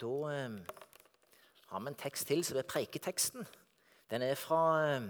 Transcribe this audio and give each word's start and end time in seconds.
Da 0.00 0.06
eh, 0.30 0.58
har 1.66 1.80
vi 1.80 1.90
en 1.90 1.94
tekst 1.98 2.28
til 2.30 2.44
som 2.44 2.58
er 2.58 2.66
preiketeksten. 2.68 3.46
Den 4.10 4.22
er 4.22 4.34
fra 4.38 4.60
eh, 4.86 5.08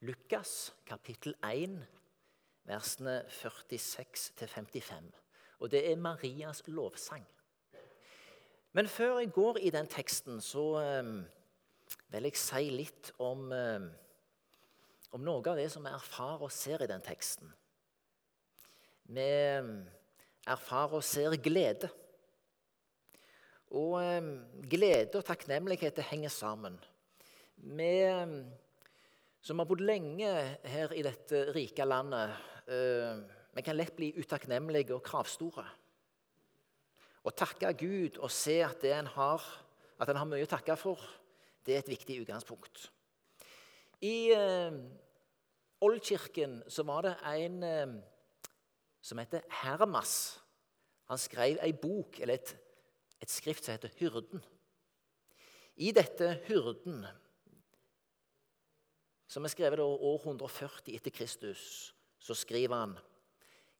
Lukas 0.00 0.72
kapittel 0.86 1.34
1, 1.44 1.76
versene 2.64 3.18
46-55. 3.28 5.10
Og 5.58 5.70
det 5.70 5.90
er 5.90 5.96
Marias 5.96 6.62
lovsang. 6.66 7.26
Men 8.72 8.88
før 8.88 9.18
jeg 9.18 9.32
går 9.32 9.56
i 9.56 9.70
den 9.70 9.86
teksten, 9.86 10.40
så 10.40 10.64
eh, 10.80 11.10
vil 12.08 12.28
jeg 12.30 12.40
si 12.40 12.70
litt 12.72 13.12
om, 13.18 13.52
eh, 13.52 13.84
om 15.12 15.20
noe 15.20 15.44
av 15.44 15.60
det 15.60 15.68
som 15.72 15.84
vi 15.84 15.92
erfarer 15.92 16.48
og 16.48 16.52
ser 16.52 16.82
i 16.82 16.88
den 16.90 17.04
teksten. 17.04 17.52
Vi 19.04 19.28
erfarer 20.46 20.98
og 20.98 21.06
ser 21.06 21.36
glede. 21.42 21.90
Og 23.74 23.98
glede 24.70 25.18
og 25.18 25.24
takknemlighet 25.26 25.98
henger 26.10 26.30
sammen. 26.30 26.76
Vi 27.56 27.94
som 29.44 29.60
har 29.60 29.68
bodd 29.68 29.82
lenge 29.84 30.28
her 30.72 30.92
i 30.96 31.02
dette 31.04 31.50
rike 31.52 31.84
landet, 31.84 32.32
eh, 32.64 33.18
vi 33.54 33.62
kan 33.62 33.76
lett 33.76 33.92
bli 33.96 34.14
utakknemlige 34.16 34.94
og 34.96 35.02
kravstore. 35.04 35.66
Å 37.24 37.32
takke 37.36 37.74
Gud 37.76 38.16
og 38.24 38.32
se 38.32 38.62
at, 38.64 38.80
det 38.80 38.94
en 38.96 39.10
har, 39.12 39.44
at 40.00 40.08
en 40.08 40.20
har 40.20 40.28
mye 40.28 40.46
å 40.46 40.50
takke 40.50 40.76
for, 40.80 41.00
det 41.64 41.74
er 41.74 41.84
et 41.84 41.92
viktig 41.92 42.22
utgangspunkt. 42.24 42.88
I 44.00 44.32
eh, 44.32 44.80
Oldkirken 45.84 46.62
så 46.68 46.84
var 46.88 47.04
det 47.04 47.14
en 47.28 47.62
eh, 47.68 47.94
som 49.04 49.20
heter 49.20 49.44
Hermas. 49.62 50.40
Han 51.12 51.20
skrev 51.20 51.60
ei 51.62 51.74
bok, 51.76 52.16
eller 52.24 52.40
et, 52.40 52.54
et 53.20 53.30
skrift 53.30 53.66
som 53.66 53.76
heter 53.76 53.92
Hyrden. 53.98 54.40
I 55.76 55.90
dette 55.92 56.30
Hyrden, 56.46 57.04
som 59.28 59.44
er 59.44 59.52
skrevet 59.52 59.82
år 59.82 60.22
140 60.22 60.94
etter 60.94 61.12
Kristus, 61.12 61.92
så 62.22 62.36
skriver 62.38 62.80
han 62.80 62.96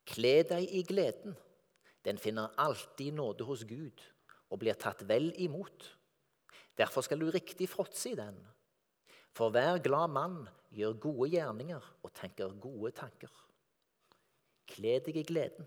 Kle 0.04 0.42
deg 0.44 0.68
i 0.68 0.82
gleden 0.84 1.36
den 2.04 2.18
finner 2.20 2.52
alltid 2.60 3.14
nåde 3.16 3.46
hos 3.48 3.64
Gud 3.64 4.02
og 4.52 4.60
blir 4.60 4.76
tatt 4.76 5.06
vel 5.08 5.30
imot. 5.40 5.86
Derfor 6.76 7.06
skal 7.06 7.22
du 7.22 7.30
riktig 7.32 7.70
fråtse 7.70 8.12
i 8.12 8.18
den. 8.18 8.36
For 9.34 9.50
hver 9.50 9.80
glad 9.82 10.12
mann 10.12 10.36
gjør 10.74 10.98
gode 11.00 11.30
gjerninger 11.32 11.86
og 12.02 12.12
tenker 12.14 12.52
gode 12.60 12.92
tanker. 12.94 13.32
Kle 14.70 14.98
deg 15.04 15.18
i 15.20 15.26
gleden. 15.26 15.66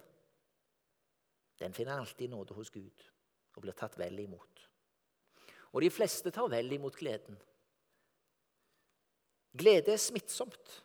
Den 1.58 1.74
finner 1.74 1.98
alltid 1.98 2.30
nåde 2.30 2.56
hos 2.58 2.70
Gud 2.74 3.06
og 3.58 3.64
blir 3.64 3.74
tatt 3.78 3.98
vel 3.98 4.20
imot. 4.22 4.66
Og 5.74 5.82
de 5.82 5.90
fleste 5.94 6.32
tar 6.34 6.50
vel 6.52 6.70
imot 6.74 6.98
gleden. 6.98 7.38
Glede 9.58 9.94
er 9.94 10.02
smittsomt. 10.02 10.76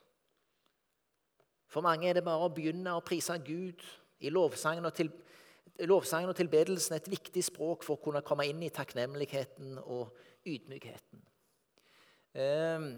For 1.68 1.84
mange 1.84 2.08
er 2.08 2.16
det 2.16 2.24
bare 2.24 2.48
å 2.48 2.52
begynne 2.52 2.96
å 2.96 3.04
prise 3.04 3.36
Gud 3.44 3.84
i 4.24 4.32
lovsangen 4.32 4.86
og, 4.88 4.94
til, 4.96 5.10
lovsangen 5.88 6.32
og 6.32 6.36
tilbedelsen 6.36 6.96
et 6.96 7.10
viktig 7.12 7.44
språk 7.44 7.84
for 7.84 7.96
å 7.96 8.04
kunne 8.04 8.24
komme 8.24 8.46
inn 8.48 8.60
i 8.64 8.72
takknemligheten 8.72 9.78
og 9.82 10.12
ydmykheten. 10.48 11.22
Ehm, 12.40 12.90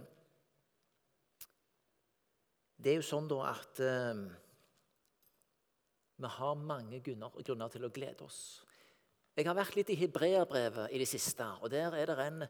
det 2.79 2.93
er 2.93 2.99
jo 3.01 3.07
sånn 3.07 3.31
da 3.31 3.41
at 3.51 3.83
ehm, 3.83 4.27
vi 6.17 6.31
har 6.31 6.55
mange 6.55 7.01
grunner 7.03 7.71
til 7.73 7.87
å 7.87 7.93
glede 7.93 8.27
oss. 8.27 8.63
Jeg 9.35 9.49
har 9.49 9.57
vært 9.59 9.75
litt 9.75 9.91
i 9.91 9.99
Hebreerbrevet 9.99 10.93
i 10.95 10.99
det 11.03 11.09
siste, 11.11 11.47
og 11.61 11.73
der 11.73 11.97
er 11.99 12.07
det 12.07 12.19
en 12.23 12.45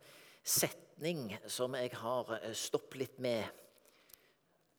setning 0.45 1.31
som 1.49 1.73
jeg 1.79 1.95
har 1.97 2.33
eh, 2.37 2.51
stoppet 2.53 2.99
litt 3.01 3.21
med. 3.25 3.47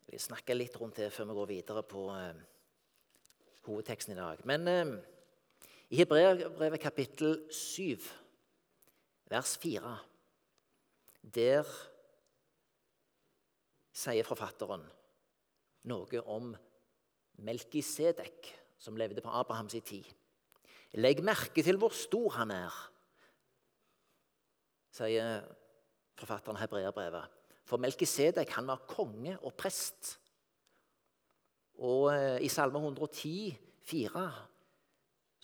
Jeg 0.06 0.14
vil 0.14 0.22
snakke 0.22 0.54
litt 0.54 0.78
rundt 0.78 1.00
det 1.02 1.10
før 1.14 1.32
vi 1.32 1.38
går 1.40 1.50
videre 1.50 1.82
på 1.90 2.04
eh, 2.14 2.44
hovedteksten 3.66 4.14
i 4.14 4.20
dag. 4.20 4.44
Men 4.46 4.70
eh, 4.70 4.94
i 5.90 5.98
Hebreerbrevet 6.04 6.84
kapittel 6.84 7.40
7, 7.50 8.06
vers 9.34 9.56
4, 9.62 9.96
der 11.34 11.74
sier 13.96 14.28
forfatteren 14.28 14.86
noe 15.90 16.22
om 16.30 16.54
Melkisedek, 17.46 18.52
som 18.78 18.98
levde 18.98 19.24
på 19.24 19.32
Abrahams 19.32 19.78
tid. 19.86 20.06
Legg 20.96 21.22
merke 21.26 21.64
til 21.64 21.80
hvor 21.80 21.94
stor 21.96 22.38
han 22.38 22.54
er, 22.56 22.76
sier 24.96 25.42
forfatteren 26.16 26.60
Hebreerbrevet. 26.62 27.32
For 27.66 27.82
Melkisedek 27.82 28.54
han 28.56 28.70
var 28.70 28.86
konge 28.88 29.36
og 29.42 29.56
prest. 29.58 30.16
Og 31.84 32.12
eh, 32.14 32.46
i 32.46 32.50
Salme 32.52 32.80
110, 32.80 33.56
4, 33.86 34.26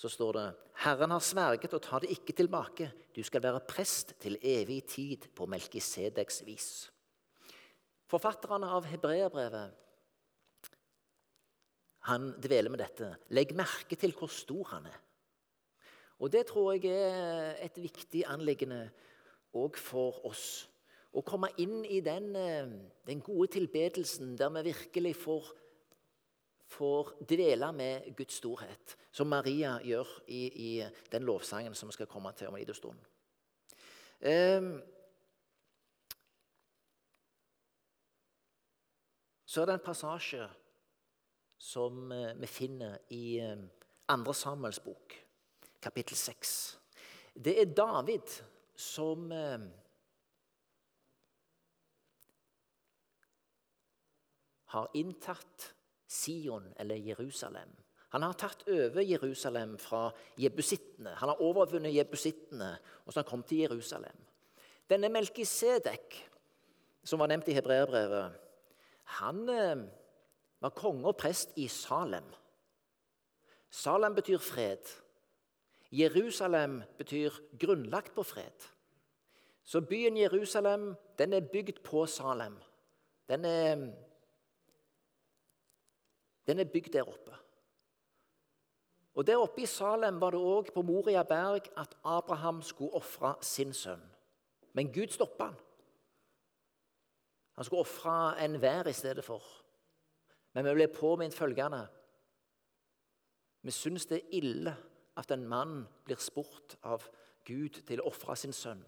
så 0.02 0.10
står 0.10 0.38
det 0.38 0.46
Herren 0.86 1.12
har 1.14 1.22
sverget 1.26 1.74
og 1.76 1.84
tar 1.84 2.06
det 2.06 2.14
ikke 2.16 2.34
tilbake. 2.38 2.88
Du 3.14 3.22
skal 3.26 3.44
være 3.44 3.66
prest 3.68 4.16
til 4.22 4.40
evig 4.42 4.84
tid 4.90 5.28
på 5.36 5.46
Melkisedeks 5.46 6.42
vis. 6.48 6.70
Forfatterne 8.10 8.70
av 8.72 8.88
Hebreerbrevet 8.90 9.76
han 12.10 12.32
dveler 12.42 12.74
med 12.74 12.82
dette. 12.82 13.12
Legg 13.36 13.54
merke 13.58 13.98
til 14.00 14.14
hvor 14.18 14.32
stor 14.34 14.64
han 14.74 14.90
er. 14.90 15.00
Og 16.22 16.32
Det 16.32 16.46
tror 16.48 16.74
jeg 16.74 16.86
er 16.86 17.58
et 17.66 17.78
viktig 17.82 18.24
anliggende 18.30 18.90
òg 19.58 19.78
for 19.78 20.22
oss. 20.30 20.68
Å 21.12 21.22
komme 21.28 21.50
inn 21.60 21.82
i 21.86 22.00
den, 22.00 22.36
eh, 22.36 22.70
den 23.08 23.22
gode 23.22 23.52
tilbedelsen 23.52 24.38
der 24.38 24.50
vi 24.50 24.70
virkelig 24.70 25.16
får 25.16 25.50
får 26.72 27.26
dvele 27.30 27.72
med 27.76 28.16
Guds 28.16 28.38
storhet, 28.40 28.96
som 29.12 29.28
Maria 29.28 29.76
gjør 29.84 30.08
i, 30.28 30.42
i 30.48 30.72
den 31.12 31.28
lovsangen 31.28 31.76
som 31.76 31.90
vi 31.90 31.98
skal 31.98 32.08
komme 32.08 32.32
til 32.38 32.48
om 32.48 32.56
en 32.56 32.64
liten 32.64 32.78
stund. 32.78 33.02
Um, 34.22 34.82
så 39.46 39.62
er 39.62 39.66
det 39.66 39.74
en 39.80 39.86
passasje 39.86 40.48
som 41.62 42.10
uh, 42.12 42.32
vi 42.42 42.50
finner 42.50 42.98
i 43.14 43.38
uh, 43.44 43.54
andre 44.10 44.34
Samuels 44.34 44.80
bok, 44.82 45.14
kapittel 45.82 46.18
6. 46.18 46.56
Det 47.38 47.54
er 47.62 47.76
David 47.78 48.34
som 48.76 49.30
uh, 49.30 49.62
har 54.74 54.90
inntatt 54.98 55.70
Sion 56.08 56.74
eller 56.80 56.96
Jerusalem. 56.96 57.70
Han 58.12 58.26
har 58.26 58.34
tatt 58.36 58.66
over 58.68 59.06
Jerusalem 59.06 59.78
fra 59.80 60.10
jebusittene. 60.36 61.14
Han 61.16 61.30
har 61.32 61.44
overvunnet 61.44 61.94
jebusittene, 61.96 62.74
og 63.06 63.14
så 63.14 63.20
har 63.20 63.24
han 63.24 63.30
kommet 63.30 63.48
til 63.48 63.64
Jerusalem. 63.64 64.18
Denne 64.90 65.08
Melkisedek, 65.14 66.18
som 67.08 67.22
var 67.24 67.32
nevnt 67.32 67.48
i 67.48 67.56
hebreerbrevet, 67.56 68.36
han 69.22 69.40
eh, 69.50 69.86
var 70.62 70.70
konge 70.70 71.08
og 71.08 71.18
prest 71.18 71.54
i 71.56 71.68
Salem. 71.68 72.26
Salem 73.70 74.16
betyr 74.16 74.38
fred. 74.38 74.84
Jerusalem 75.92 76.82
betyr 76.98 77.32
grunnlagt 77.60 78.14
på 78.16 78.24
fred. 78.24 78.68
Så 79.64 79.82
byen 79.82 80.18
Jerusalem 80.18 80.96
den 81.18 81.34
er 81.34 81.40
bygd 81.54 81.84
på 81.84 82.06
Salem. 82.06 82.58
Den 83.30 83.46
er 83.46 83.76
den 86.48 86.60
er 86.60 86.64
bygd 86.64 86.94
der 86.94 87.08
oppe. 87.08 87.36
Og 89.14 89.28
Der 89.28 89.38
oppe 89.38 89.62
i 89.62 89.66
Salem 89.66 90.22
var 90.22 90.32
det 90.32 90.40
òg 90.40 90.72
på 90.74 90.82
Moria 90.82 91.24
berg 91.24 91.68
at 91.78 91.98
Abraham 92.04 92.62
skulle 92.62 92.94
ofre 92.94 93.36
sin 93.42 93.74
sønn. 93.74 94.02
Men 94.74 94.94
Gud 94.94 95.08
stoppa 95.08 95.44
han. 95.44 95.56
Han 97.52 97.66
skulle 97.66 97.80
ofre 97.80 98.46
enhver 98.46 98.88
i 98.88 98.94
stedet 98.94 99.24
for. 99.24 99.61
Men 100.54 100.68
vi 100.68 100.74
ble 100.76 100.88
påminnet 100.92 101.38
følgende 101.38 101.86
Vi 103.62 103.72
syns 103.72 104.08
det 104.10 104.18
er 104.18 104.40
ille 104.42 104.74
at 105.18 105.32
en 105.32 105.44
mann 105.48 105.84
blir 106.06 106.18
spurt 106.18 106.76
av 106.84 107.04
Gud 107.46 107.84
til 107.86 108.02
å 108.02 108.08
ofre 108.10 108.36
sin 108.40 108.54
sønn. 108.56 108.82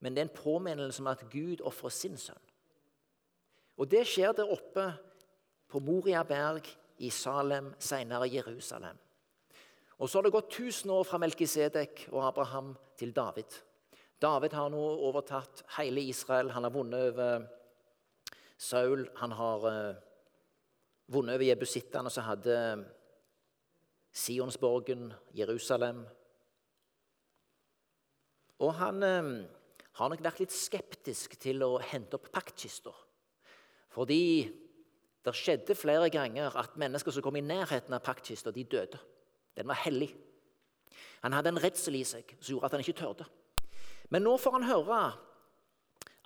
Men 0.00 0.14
det 0.14 0.22
er 0.22 0.28
en 0.28 0.36
påminnelse 0.36 1.02
om 1.02 1.10
at 1.10 1.24
Gud 1.32 1.62
ofrer 1.66 1.94
sin 1.94 2.18
sønn. 2.20 2.44
Og 3.78 3.88
det 3.90 4.04
skjer 4.10 4.34
der 4.36 4.50
oppe 4.50 4.90
på 5.70 5.80
Moria 5.80 6.22
berg 6.26 6.68
i 6.98 7.10
Salem, 7.10 7.72
senere 7.78 8.28
Jerusalem. 8.28 8.98
Og 9.98 10.08
Så 10.08 10.18
har 10.18 10.22
det 10.22 10.32
gått 10.32 10.52
1000 10.52 10.90
år 10.90 11.04
fra 11.04 11.18
Melkisedek 11.18 12.08
og 12.12 12.26
Abraham 12.28 12.76
til 12.98 13.12
David. 13.12 13.50
David 14.22 14.52
har 14.52 14.68
nå 14.70 14.82
overtatt 15.08 15.64
hele 15.78 16.00
Israel. 16.00 16.50
Han 16.50 16.62
har 16.62 16.70
vunnet 16.70 17.10
over 17.10 17.46
Saul. 18.58 19.06
Han 19.22 19.34
har 19.38 19.66
uh, 19.66 19.98
vunnet 21.06 21.38
over 21.38 21.46
jebusittene. 21.46 22.10
Så 22.10 22.26
hadde 22.26 22.56
Sionsborgen, 24.12 25.12
Jerusalem. 25.36 26.02
Og 28.58 28.72
han 28.74 29.02
eh, 29.06 29.28
har 29.98 30.10
nok 30.10 30.22
vært 30.24 30.40
litt 30.42 30.54
skeptisk 30.54 31.36
til 31.38 31.62
å 31.62 31.76
hente 31.78 32.18
opp 32.18 32.26
paktkister. 32.34 32.96
Fordi 33.94 34.48
det 35.24 35.34
skjedde 35.36 35.76
flere 35.78 36.08
ganger 36.10 36.56
at 36.58 36.76
mennesker 36.80 37.14
som 37.14 37.24
kom 37.24 37.38
i 37.38 37.44
nærheten 37.44 37.94
av 37.94 38.02
paktkista, 38.04 38.52
de 38.54 38.64
døde. 38.64 38.98
Den 39.54 39.68
var 39.68 39.80
hellig. 39.84 40.10
Han 41.22 41.34
hadde 41.34 41.52
en 41.52 41.62
redsel 41.62 41.98
i 41.98 42.04
seg 42.06 42.30
som 42.38 42.54
gjorde 42.54 42.70
at 42.70 42.76
han 42.76 42.84
ikke 42.84 42.98
tørde. 43.00 43.26
Men 44.08 44.24
nå 44.24 44.36
får 44.40 44.54
han 44.56 44.68
høre 44.68 45.00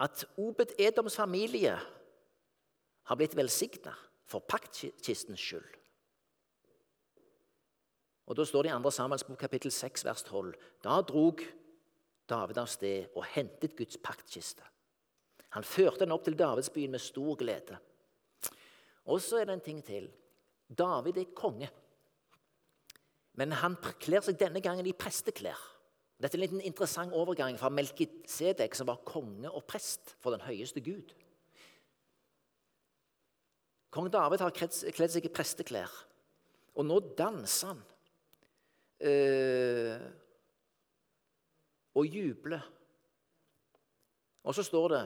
at 0.05 0.25
Obed 0.40 0.75
Edoms 0.81 1.17
familie 1.19 1.75
har 3.05 3.19
blitt 3.19 3.37
velsigna 3.37 3.95
for 4.29 4.45
paktkistens 4.49 5.41
skyld. 5.41 5.79
Og 8.27 8.37
Da 8.37 8.45
står 8.47 8.63
det 8.63 8.71
i 8.71 8.83
2. 8.83 8.91
Samuels 8.91 9.25
bok 9.27 9.39
kapittel 9.39 9.73
6 9.75 10.05
vers 10.05 10.23
12. 10.23 10.53
Da 10.85 11.01
drog 11.03 11.43
David 12.29 12.59
av 12.59 12.67
sted 12.71 13.11
og 13.17 13.27
hentet 13.35 13.77
Guds 13.77 13.99
paktkiste. 13.99 14.63
Han 15.53 15.67
førte 15.67 16.05
den 16.05 16.15
opp 16.15 16.25
til 16.25 16.39
Davidsbyen 16.39 16.95
med 16.95 17.03
stor 17.03 17.37
glede. 17.37 17.77
Og 19.05 19.21
så 19.21 19.41
er 19.41 19.51
det 19.51 19.59
en 19.59 19.67
ting 19.67 19.83
til. 19.85 20.09
David 20.69 21.19
er 21.19 21.35
konge. 21.37 21.69
Men 23.37 23.53
han 23.53 23.77
kler 24.01 24.25
seg 24.25 24.39
denne 24.41 24.63
gangen 24.65 24.87
i 24.87 24.97
presteklær. 24.97 25.59
Dette 26.23 26.37
er 26.37 26.41
en 26.41 26.45
liten 26.45 26.65
interessant 26.65 27.13
overgang 27.13 27.59
fra 27.59 27.69
Melkisedek, 27.73 28.77
som 28.79 28.87
var 28.87 29.03
konge 29.05 29.51
og 29.51 29.65
prest 29.67 30.15
for 30.23 30.31
den 30.33 30.45
høyeste 30.47 30.81
Gud. 30.85 31.13
Kong 33.93 34.09
David 34.12 34.41
har 34.41 34.55
kledd 34.56 35.12
seg 35.12 35.27
i 35.29 35.33
presteklær, 35.33 35.93
og 36.73 36.87
nå 36.89 36.99
danser 37.19 37.75
han 37.75 37.83
Eh, 39.03 39.99
og 41.99 42.06
jubler. 42.06 42.62
Og 44.47 44.55
så 44.55 44.62
står 44.62 44.89
det 44.94 45.03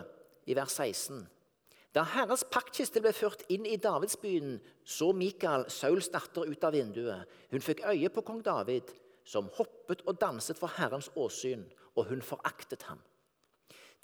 i 0.53 0.57
vers 0.57 0.77
16 0.77 1.23
Da 1.97 2.05
Herrens 2.13 2.45
paktkiste 2.53 3.01
ble 3.01 3.15
ført 3.17 3.47
inn 3.53 3.65
i 3.65 3.79
Davidsbyen, 3.81 4.59
så 4.85 5.15
Mikael, 5.17 5.65
Sauls 5.73 6.11
datter, 6.13 6.45
ut 6.45 6.65
av 6.69 6.77
vinduet. 6.77 7.25
Hun 7.49 7.65
fikk 7.65 7.87
øye 7.89 8.11
på 8.13 8.21
kong 8.21 8.43
David, 8.45 8.93
som 9.25 9.49
hoppet 9.57 10.05
og 10.05 10.21
danset 10.21 10.61
for 10.61 10.77
Herrens 10.77 11.09
åsyn, 11.17 11.65
og 11.97 12.11
hun 12.11 12.21
foraktet 12.21 12.85
ham. 12.91 13.01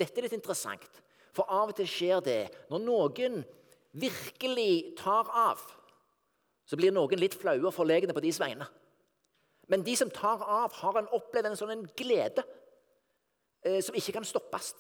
Dette 0.01 0.17
er 0.17 0.25
litt 0.25 0.39
interessant, 0.39 1.03
for 1.37 1.53
av 1.53 1.75
og 1.75 1.77
til 1.77 1.89
skjer 1.89 2.25
det 2.25 2.41
når 2.73 2.87
noen 2.89 3.43
virkelig 3.93 4.95
tar 4.99 5.29
av, 5.29 5.61
så 6.65 6.79
blir 6.79 6.95
noen 6.95 7.21
litt 7.21 7.37
flaue 7.37 7.67
og 7.69 7.75
forlegne 7.75 8.15
på 8.15 8.23
deres 8.25 8.41
vegne. 8.41 8.67
Men 9.71 9.85
de 9.87 9.95
som 9.97 10.11
tar 10.13 10.43
av, 10.43 10.73
har 10.81 10.99
en 11.01 11.11
opplevd 11.17 11.51
en 11.51 11.59
sånn 11.59 11.87
glede 11.97 12.45
eh, 13.65 13.81
som 13.85 13.97
ikke 13.97 14.17
kan 14.19 14.27
stoppes. 14.27 14.73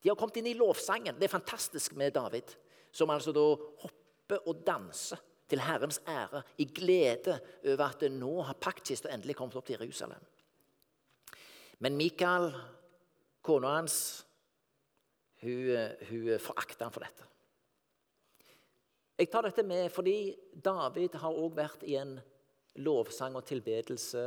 De 0.00 0.08
har 0.10 0.18
kommet 0.18 0.40
inn 0.40 0.50
i 0.50 0.56
lovsangen. 0.58 1.18
Det 1.18 1.28
er 1.28 1.34
fantastisk 1.34 1.96
med 1.98 2.14
David, 2.16 2.54
som 2.92 3.12
altså 3.12 3.34
da 3.36 3.44
hopper 3.82 4.48
og 4.48 4.62
danser 4.66 5.20
til 5.50 5.62
Herrens 5.66 5.98
ære 6.08 6.42
i 6.62 6.66
glede 6.70 7.36
over 7.66 7.84
at 7.88 8.02
det 8.04 8.12
nå 8.14 8.36
har 8.46 8.58
paktkista 8.62 9.10
endelig 9.10 9.36
kommet 9.38 9.58
opp 9.58 9.66
til 9.66 9.80
Jerusalem. 9.80 10.22
Men 11.80 11.96
Mikael, 11.98 12.50
kona 13.42 13.74
hans, 13.78 13.96
hun, 15.42 15.96
hun 16.10 16.30
forakter 16.38 16.86
ham 16.86 16.94
for 16.94 17.04
dette. 17.04 17.26
Jeg 19.20 19.28
tar 19.28 19.44
dette 19.44 19.60
med 19.68 19.90
fordi 19.92 20.32
David 20.64 21.18
har 21.20 21.34
også 21.34 21.56
vært 21.58 21.82
i 21.84 21.98
en 22.00 22.14
lovsang 22.80 23.34
og 23.36 23.44
tilbedelse 23.44 24.22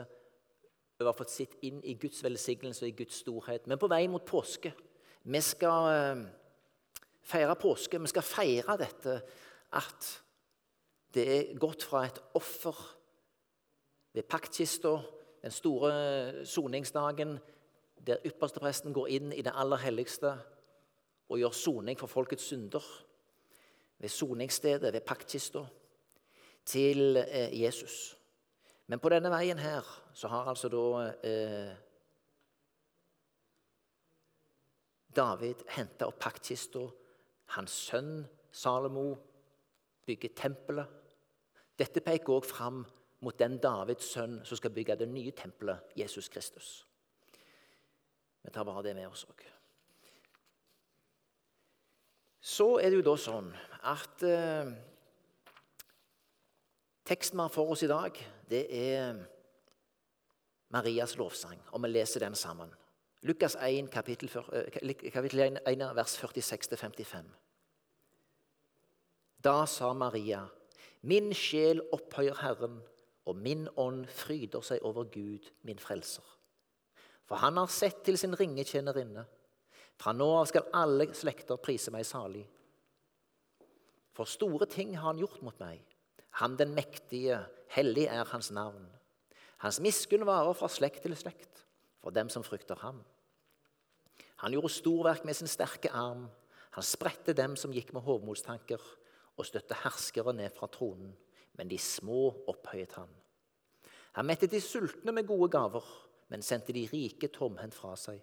og 1.00 1.08
har 1.08 1.16
fått 1.18 1.32
sitt 1.34 1.56
inn 1.66 1.80
i 1.82 1.96
Guds 1.98 2.20
velsignelse 2.22 2.84
og 2.86 2.92
i 2.92 2.98
Guds 3.00 3.24
storhet. 3.24 3.66
Men 3.66 3.80
på 3.82 3.90
vei 3.90 4.04
mot 4.08 4.22
påske. 4.22 4.70
Vi 5.26 5.42
skal 5.42 5.88
eh, 5.90 6.22
feire 7.26 7.56
påske. 7.58 7.98
Vi 8.04 8.12
skal 8.12 8.28
feire 8.28 8.76
dette 8.78 9.16
at 9.80 10.10
det 11.18 11.26
er 11.26 11.58
gått 11.58 11.88
fra 11.90 12.04
et 12.06 12.20
offer 12.38 12.78
ved 14.14 14.28
paktkista, 14.30 14.92
den 15.42 15.56
store 15.56 16.46
soningsdagen, 16.46 17.40
der 17.98 18.22
ypperstepresten 18.30 18.94
går 18.94 19.10
inn 19.18 19.34
i 19.34 19.42
det 19.42 19.56
aller 19.58 19.82
helligste 19.82 20.36
og 21.34 21.42
gjør 21.42 21.58
soning 21.58 21.98
for 21.98 22.14
folkets 22.14 22.46
synder 22.54 22.86
ved 24.04 24.10
soningsstedet, 24.10 24.94
ved 24.94 25.02
paktkista, 25.02 25.62
til 26.66 27.18
eh, 27.18 27.62
Jesus. 27.62 28.18
Men 28.88 29.00
på 29.00 29.10
denne 29.10 29.32
veien 29.32 29.60
her 29.64 29.88
så 30.14 30.28
har 30.28 30.50
altså 30.52 30.68
da 30.68 30.84
eh, 31.24 31.72
David 35.16 35.64
henta 35.78 36.12
opp 36.12 36.20
paktkista. 36.20 36.84
Hans 37.56 37.72
sønn 37.88 38.26
Salomo 38.52 39.08
bygger 40.06 40.36
tempelet. 40.36 41.16
Dette 41.80 42.04
peker 42.04 42.36
også 42.36 42.56
fram 42.56 42.86
mot 43.24 43.40
den 43.40 43.56
Davids 43.64 44.12
sønn 44.12 44.42
som 44.44 44.60
skal 44.60 44.76
bygge 44.76 45.00
det 45.00 45.08
nye 45.08 45.32
tempelet, 45.32 45.80
Jesus 45.96 46.28
Kristus. 46.30 46.86
Vi 48.44 48.52
tar 48.52 48.68
bare 48.68 48.84
det 48.84 48.98
med 49.00 49.08
oss 49.08 49.24
òg. 49.24 49.46
Så 52.44 52.76
er 52.84 52.92
det 52.92 53.00
jo 53.00 53.08
da 53.08 53.16
sånn 53.16 53.54
at 53.84 54.24
eh, 54.24 54.72
teksten 57.06 57.38
vi 57.38 57.44
har 57.44 57.52
for 57.52 57.74
oss 57.74 57.84
i 57.84 57.92
dag, 57.92 58.18
det 58.50 58.64
er 58.72 59.20
Marias 60.74 61.18
lovsang, 61.20 61.60
og 61.72 61.84
vi 61.84 61.92
leser 61.92 62.24
den 62.24 62.36
sammen. 62.36 62.72
Lukas 63.24 63.56
1, 63.56 63.92
kapittel, 63.92 64.32
eh, 64.54 65.12
kapittel 65.12 65.60
1, 65.66 65.96
vers 65.96 66.18
46-55. 66.18 67.24
Da 69.44 69.66
sa 69.66 69.94
Maria, 69.94 70.46
min 71.02 71.34
sjel 71.36 71.82
opphøyer 71.92 72.40
Herren, 72.42 72.80
og 73.26 73.36
min 73.36 73.68
ånd 73.80 74.06
fryder 74.12 74.64
seg 74.64 74.84
over 74.84 75.04
Gud, 75.12 75.52
min 75.64 75.80
frelser. 75.80 76.24
For 77.28 77.40
han 77.40 77.58
har 77.58 77.72
sett 77.72 78.04
til 78.04 78.18
sin 78.20 78.36
ringetjenerinne. 78.40 79.24
Fra 80.00 80.12
nå 80.16 80.28
av 80.40 80.50
skal 80.50 80.68
alle 80.76 81.08
slekter 81.16 81.60
prise 81.64 81.92
meg 81.92 82.06
salig. 82.08 82.44
For 84.14 84.30
store 84.30 84.68
ting 84.70 84.94
har 84.98 85.12
han 85.12 85.22
gjort 85.22 85.42
mot 85.46 85.58
meg. 85.62 85.82
Han 86.42 86.58
den 86.58 86.74
mektige, 86.78 87.40
hellig 87.74 88.06
er 88.10 88.30
hans 88.30 88.52
navn. 88.54 88.86
Hans 89.64 89.80
miskunn 89.82 90.26
varer 90.28 90.54
fra 90.58 90.70
slekt 90.70 91.06
til 91.06 91.16
slekt, 91.18 91.64
for 92.02 92.14
dem 92.14 92.30
som 92.30 92.46
frykter 92.46 92.82
ham. 92.82 93.02
Han 94.44 94.54
gjorde 94.54 94.74
storverk 94.74 95.26
med 95.26 95.38
sin 95.38 95.48
sterke 95.48 95.92
arm. 95.94 96.28
Han 96.76 96.86
spredte 96.86 97.36
dem 97.38 97.56
som 97.56 97.74
gikk 97.74 97.94
med 97.94 98.04
hovmodstanker, 98.04 98.82
og 99.38 99.48
støtte 99.48 99.78
herskere 99.82 100.34
ned 100.36 100.54
fra 100.54 100.68
tronen. 100.70 101.14
Men 101.58 101.70
de 101.70 101.78
små 101.78 102.34
opphøyet 102.50 102.94
han. 102.98 103.10
Han 104.18 104.28
mettet 104.30 104.52
de 104.54 104.62
sultne 104.62 105.14
med 105.14 105.26
gode 105.30 105.50
gaver, 105.54 105.86
men 106.30 106.42
sendte 106.42 106.74
de 106.74 106.86
rike 106.90 107.30
tomhendt 107.34 107.78
fra 107.78 107.96
seg. 107.98 108.20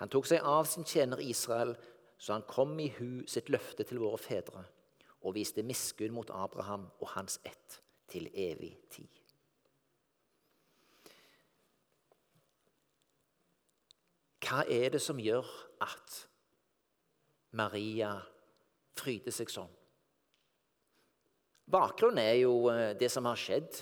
Han 0.00 0.10
tok 0.12 0.28
seg 0.28 0.44
av 0.44 0.66
sin 0.68 0.84
tjener 0.88 1.20
Israel, 1.24 1.74
så 2.18 2.34
han 2.34 2.44
kom 2.48 2.74
i 2.80 2.88
hu 2.98 3.24
sitt 3.28 3.48
løfte 3.52 3.86
til 3.86 4.00
våre 4.02 4.18
fedre, 4.20 4.64
og 5.22 5.34
viste 5.34 5.64
miskunn 5.66 6.14
mot 6.14 6.30
Abraham 6.30 6.86
og 7.00 7.08
hans 7.16 7.40
ett 7.46 7.80
til 8.08 8.28
evig 8.32 8.72
tid. 8.92 9.08
Hva 14.48 14.62
er 14.64 14.94
det 14.94 15.00
som 15.04 15.18
gjør 15.20 15.44
at 15.84 16.22
Maria 17.58 18.14
fryder 18.96 19.34
seg 19.34 19.50
sånn? 19.52 19.74
Bakgrunnen 21.68 22.22
er 22.22 22.38
jo 22.40 22.70
eh, 22.72 22.94
det 22.96 23.10
som 23.12 23.26
har 23.28 23.36
skjedd 23.36 23.76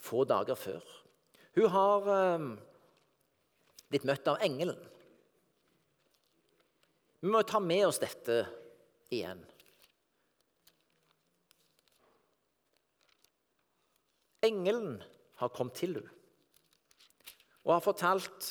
få 0.00 0.24
dager 0.28 0.56
før. 0.56 0.84
Hun 1.58 1.68
har 1.74 2.08
eh, 2.14 2.46
blitt 3.92 4.06
møtt 4.08 4.30
av 4.32 4.40
engelen. 4.44 4.80
Vi 7.20 7.28
må 7.32 7.42
ta 7.44 7.60
med 7.60 7.86
oss 7.90 8.00
dette 8.00 8.42
igjen. 9.12 9.44
Engelen 14.44 15.02
har 15.40 15.52
kommet 15.54 15.78
til 15.80 15.96
henne 15.98 16.20
og 17.64 17.72
har 17.72 17.80
fortalt 17.80 18.48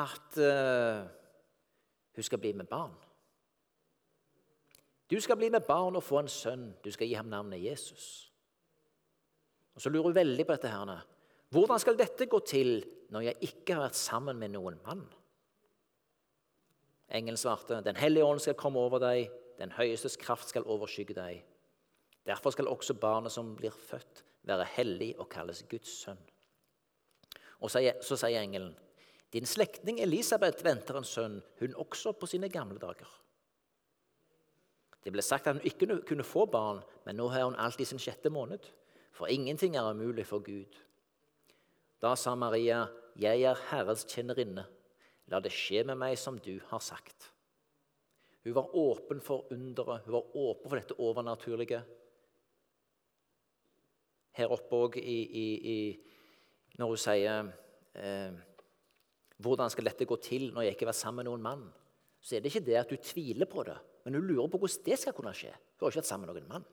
at 0.00 0.36
uh, 0.40 1.04
hun 2.16 2.24
skal 2.24 2.40
bli 2.40 2.52
med 2.56 2.64
barn. 2.70 2.94
Du 5.10 5.20
skal 5.20 5.36
bli 5.36 5.50
med 5.50 5.60
barn 5.60 5.96
og 5.96 6.02
få 6.02 6.22
en 6.22 6.30
sønn. 6.32 6.70
Du 6.84 6.90
skal 6.94 7.10
gi 7.10 7.18
ham 7.18 7.28
navnet 7.28 7.60
Jesus. 7.60 8.32
Og 9.74 9.80
Så 9.80 9.90
lurer 9.90 10.02
hun 10.02 10.14
veldig 10.14 10.46
på 10.46 10.52
dette. 10.52 10.68
her. 10.68 11.06
Hvordan 11.50 11.78
skal 11.78 11.98
dette 11.98 12.26
gå 12.26 12.38
til 12.46 12.84
når 13.10 13.20
jeg 13.20 13.36
ikke 13.40 13.74
har 13.74 13.82
vært 13.82 13.98
sammen 13.98 14.38
med 14.38 14.50
noen 14.54 14.78
mann? 14.86 15.04
Engelen 17.10 17.36
svarte, 17.36 17.82
Den 17.84 17.96
hellige 17.96 18.24
ånd 18.24 18.40
skal 18.40 18.54
komme 18.54 18.78
over 18.78 18.98
deg, 18.98 19.30
den 19.58 19.72
høyestes 19.72 20.16
kraft 20.16 20.48
skal 20.48 20.62
overskygge 20.62 21.14
deg. 21.14 21.44
Derfor 22.26 22.50
skal 22.50 22.68
også 22.68 22.94
barnet 22.94 23.32
som 23.32 23.56
blir 23.56 23.70
født, 23.70 24.24
være 24.48 24.68
hellig 24.76 25.14
og 25.18 25.28
kalles 25.32 25.64
Guds 25.68 25.92
sønn. 26.04 26.20
Og 27.60 27.70
så 27.70 28.16
sier 28.16 28.40
engelen, 28.40 28.72
din 29.32 29.46
slektning 29.46 30.00
Elisabeth 30.02 30.64
venter 30.64 30.96
en 30.98 31.06
sønn, 31.06 31.40
hun 31.60 31.76
også 31.78 32.12
på 32.18 32.26
sine 32.26 32.48
gamle 32.50 32.80
dager. 32.82 33.08
Det 35.04 35.12
ble 35.12 35.22
sagt 35.24 35.46
at 35.46 35.56
hun 35.56 35.64
ikke 35.64 36.00
kunne 36.08 36.26
få 36.26 36.46
barn, 36.50 36.82
men 37.06 37.16
nå 37.16 37.28
har 37.32 37.46
hun 37.46 37.58
alt 37.58 37.80
i 37.80 37.88
sin 37.88 38.00
sjette 38.02 38.32
måned. 38.32 38.66
For 39.16 39.30
ingenting 39.30 39.76
er 39.76 39.90
umulig 39.90 40.26
for 40.26 40.42
Gud. 40.44 40.76
Da 42.00 42.14
sa 42.16 42.34
Maria, 42.34 42.86
'Jeg 43.16 43.42
er 43.42 43.54
Herrens 43.70 44.04
tjenerinne. 44.04 44.64
La 45.26 45.40
det 45.40 45.52
skje 45.52 45.84
med 45.84 45.98
meg 45.98 46.18
som 46.18 46.38
du 46.38 46.60
har 46.68 46.80
sagt.' 46.80 47.32
Hun 48.44 48.54
var 48.54 48.74
åpen 48.74 49.20
for 49.20 49.44
underet, 49.52 50.02
hun 50.04 50.12
var 50.12 50.36
åpen 50.36 50.70
for 50.70 50.76
dette 50.76 50.96
overnaturlige. 50.98 51.84
Her 54.36 54.52
oppe 54.54 54.78
òg 54.78 54.98
når 56.78 56.92
hun 56.92 57.00
sier 57.00 57.50
eh, 57.94 58.30
'Hvordan 59.40 59.70
skal 59.72 59.84
dette 59.88 60.04
gå 60.04 60.16
til 60.20 60.50
når 60.52 60.62
jeg 60.62 60.76
ikke 60.76 60.90
var 60.90 60.96
sammen 60.96 61.24
med 61.24 61.30
noen 61.30 61.42
mann?' 61.42 61.72
Så 62.20 62.36
er 62.36 62.40
det 62.40 62.52
ikke 62.52 62.66
det 62.66 62.76
at 62.76 62.90
du 62.90 62.96
tviler 63.00 63.48
på 63.48 63.62
det, 63.64 63.78
men 64.04 64.14
hun 64.14 64.26
lurer 64.28 64.50
på 64.52 64.58
hvordan 64.60 64.84
det 64.84 64.98
skal 65.00 65.14
kunne 65.16 65.32
skje. 65.32 65.54
Hun 65.78 65.86
har 65.86 65.90
ikke 65.90 66.02
vært 66.02 66.10
sammen 66.10 66.28
med 66.28 66.36
noen 66.36 66.50
mann. 66.52 66.66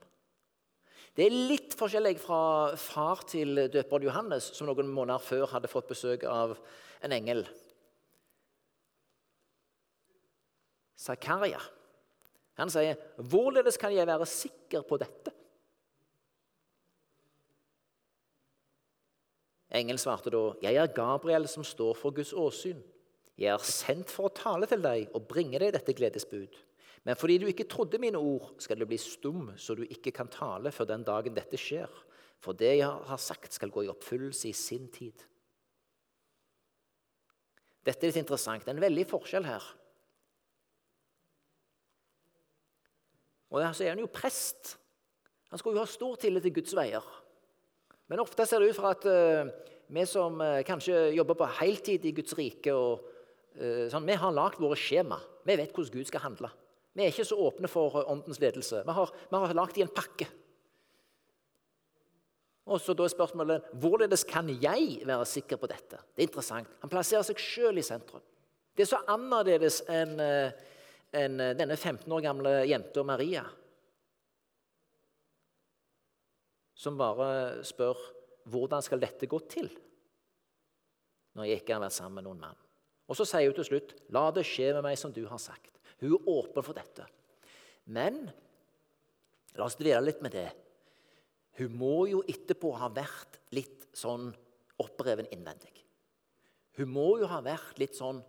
Det 1.15 1.23
er 1.25 1.37
litt 1.49 1.73
forskjellig 1.73 2.19
fra 2.19 2.75
far 2.75 3.23
til 3.31 3.55
døperen 3.71 4.03
Johannes, 4.03 4.51
som 4.53 4.67
noen 4.67 4.91
måneder 4.91 5.23
før 5.23 5.47
hadde 5.53 5.71
fått 5.71 5.87
besøk 5.87 6.27
av 6.27 6.57
en 7.01 7.15
engel. 7.15 7.45
Zakaria. 10.99 11.61
Han 12.59 12.69
sier, 12.69 12.97
'Hvorledes 13.17 13.79
kan 13.79 13.95
jeg 13.95 14.07
være 14.07 14.25
sikker 14.25 14.83
på 14.83 14.99
dette?' 14.99 15.36
Engelen 19.71 19.99
svarte 19.99 20.31
da, 20.31 20.53
'Jeg 20.61 20.75
er 20.75 20.93
Gabriel 20.93 21.47
som 21.47 21.63
står 21.63 21.93
for 21.93 22.11
Guds 22.11 22.33
åsyn.' 22.33 22.83
'Jeg 23.37 23.53
er 23.53 23.57
sendt 23.57 24.09
for 24.09 24.29
å 24.29 24.33
tale 24.33 24.65
til 24.65 24.81
deg 24.81 25.09
og 25.13 25.27
bringe 25.27 25.59
deg 25.59 25.73
dette 25.73 25.93
gledesbud.' 25.93 26.55
'Men 27.03 27.15
fordi 27.15 27.37
du 27.37 27.47
ikke 27.47 27.67
trodde 27.67 27.99
mine 27.99 28.17
ord, 28.17 28.55
skal 28.59 28.79
du 28.79 28.85
bli 28.85 28.97
stum, 28.97 29.51
så 29.57 29.75
du 29.75 29.83
ikke 29.83 30.11
kan 30.11 30.27
tale 30.27 30.71
før 30.71 30.85
den 30.85 31.03
dagen 31.03 31.35
dette 31.35 31.57
skjer.' 31.57 32.03
'For 32.39 32.53
det 32.53 32.77
jeg 32.77 32.87
har 32.87 33.17
sagt, 33.17 33.53
skal 33.53 33.69
gå 33.69 33.83
i 33.83 33.91
oppfyllelse 33.91 34.49
i 34.49 34.53
sin 34.53 34.87
tid.' 34.87 35.25
Dette 37.87 38.03
er 38.03 38.11
litt 38.11 38.19
interessant. 38.19 38.65
Det 38.65 38.73
er 38.73 38.75
en 38.75 38.83
veldig 38.83 39.05
forskjell 39.07 39.45
her. 39.47 39.63
Og 43.49 43.63
så 43.75 43.85
er 43.85 43.93
han 43.93 43.99
jo 43.99 44.11
prest. 44.11 44.75
Han 45.49 45.59
skulle 45.59 45.79
jo 45.79 45.85
ha 45.85 45.87
stor 45.87 46.17
tillit 46.19 46.43
til 46.43 46.53
Guds 46.57 46.75
veier. 46.75 47.05
Men 48.07 48.23
ofte 48.23 48.45
ser 48.47 48.63
det 48.63 48.71
ut 48.71 48.77
for 48.77 48.89
at 48.89 49.05
uh, 49.07 49.49
vi 49.91 50.05
som 50.07 50.39
uh, 50.39 50.63
kanskje 50.67 51.09
jobber 51.17 51.37
på 51.39 51.49
heltid 51.59 52.05
i 52.07 52.13
Guds 52.15 52.35
rike, 52.39 52.71
og, 52.73 53.03
uh, 53.59 53.85
sånn, 53.91 54.07
vi 54.07 54.15
har 54.19 54.35
lagd 54.35 54.61
våre 54.63 54.79
skjema. 54.79 55.19
Vi 55.47 55.57
vet 55.59 55.75
hvordan 55.75 55.93
Gud 55.93 56.09
skal 56.09 56.23
handle. 56.23 56.51
Vi 56.97 57.03
er 57.03 57.11
ikke 57.11 57.27
så 57.27 57.37
åpne 57.43 57.69
for 57.69 57.99
åndens 58.07 58.39
ledelse. 58.41 58.81
Vi 58.87 58.95
har, 58.99 59.11
vi 59.29 59.41
har 59.43 59.57
lagd 59.59 59.77
i 59.77 59.83
en 59.85 59.93
pakke. 59.93 60.29
Og 62.67 62.81
så 62.83 62.95
da 62.97 63.05
er 63.05 63.13
spørsmålet 63.13 63.67
hvorledes 63.79 64.25
kan 64.27 64.49
jeg 64.49 65.05
være 65.07 65.27
sikker 65.29 65.59
på 65.59 65.69
dette? 65.71 66.01
Det 66.15 66.23
er 66.23 66.27
interessant. 66.27 66.73
Han 66.81 66.91
plasserer 66.91 67.23
seg 67.23 67.39
sjøl 67.39 67.79
i 67.79 67.85
sentrum. 67.85 68.23
Det 68.75 68.83
er 68.83 68.89
så 68.89 68.99
annerledes 69.09 69.79
enn 69.87 70.19
en, 70.19 71.39
denne 71.55 71.77
15 71.77 72.11
år 72.11 72.25
gamle 72.25 72.51
jenta 72.67 73.05
Maria 73.07 73.45
som 76.77 76.97
bare 76.99 77.63
spør 77.65 77.99
hvordan 78.47 78.85
skal 78.85 79.01
dette 79.01 79.29
gå 79.29 79.39
til 79.49 79.69
når 81.37 81.49
jeg 81.51 81.61
ikke 81.61 81.75
har 81.75 81.83
vært 81.83 81.93
sammen 81.93 82.17
med 82.17 82.25
noen 82.25 82.39
mann. 82.41 82.61
Og 83.07 83.15
Så 83.15 83.27
sier 83.29 83.45
hun 83.45 83.55
til 83.55 83.67
slutt, 83.67 83.93
'La 84.09 84.31
det 84.31 84.43
skje 84.45 84.73
med 84.73 84.83
meg 84.83 84.97
som 84.97 85.13
du 85.13 85.27
har 85.27 85.37
sagt'. 85.37 85.77
Hun 86.01 86.13
er 86.13 86.29
åpen 86.29 86.63
for 86.63 86.73
dette. 86.73 87.05
Men 87.85 88.31
la 89.55 89.65
oss 89.65 89.75
dvele 89.75 90.01
litt 90.05 90.21
med 90.21 90.31
det. 90.31 90.49
Hun 91.57 91.77
må 91.77 92.07
jo 92.09 92.23
etterpå 92.27 92.73
ha 92.77 92.89
vært 92.89 93.39
litt 93.51 93.87
sånn 93.93 94.33
oppreven 94.79 95.29
innvendig. 95.31 95.73
Hun 96.77 96.89
må 96.89 97.19
jo 97.21 97.27
ha 97.27 97.41
vært 97.41 97.79
litt 97.79 97.95
sånn 97.95 98.23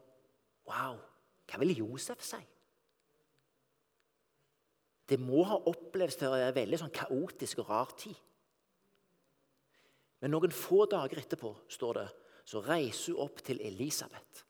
Wow, 0.69 0.99
hva 1.49 1.59
vil 1.62 1.78
Josef 1.78 2.21
si? 2.21 2.40
Det 5.09 5.17
må 5.17 5.40
ha 5.49 5.57
opplevd 5.57 6.19
til 6.19 6.28
å 6.28 6.35
være 6.35 6.50
en 6.50 6.59
veldig 6.59 6.81
sånn 6.83 6.93
kaotisk 6.93 7.62
og 7.62 7.71
rar 7.71 7.95
tid. 7.97 8.19
Men 10.21 10.35
noen 10.35 10.55
få 10.55 10.85
dager 10.91 11.21
etterpå 11.21 11.53
står 11.71 12.01
det, 12.01 12.09
så 12.49 12.63
reiser 12.65 13.15
hun 13.15 13.27
opp 13.27 13.43
til 13.45 13.61
Elisabeth. 13.63 14.45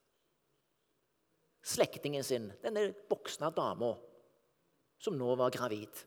Slektningen 1.68 2.24
sin, 2.24 2.46
denne 2.62 2.86
voksne 3.10 3.50
dama 3.52 3.92
som 5.02 5.18
nå 5.18 5.34
var 5.38 5.52
gravid. 5.52 6.00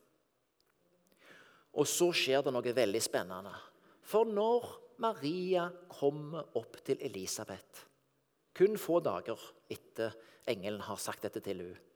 Og 1.77 1.87
så 1.87 2.09
skjer 2.15 2.43
det 2.43 2.53
noe 2.55 2.73
veldig 2.75 3.01
spennende. 3.03 3.53
For 4.01 4.27
når 4.27 4.67
Maria 5.03 5.67
kommer 5.91 6.57
opp 6.59 6.81
til 6.85 6.99
Elisabeth, 7.05 7.85
kun 8.57 8.75
få 8.79 8.99
dager 9.03 9.39
etter 9.71 10.17
engelen 10.51 10.83
har 10.83 10.99
sagt 10.99 11.23
dette 11.27 11.43
til 11.43 11.61
henne, 11.63 11.87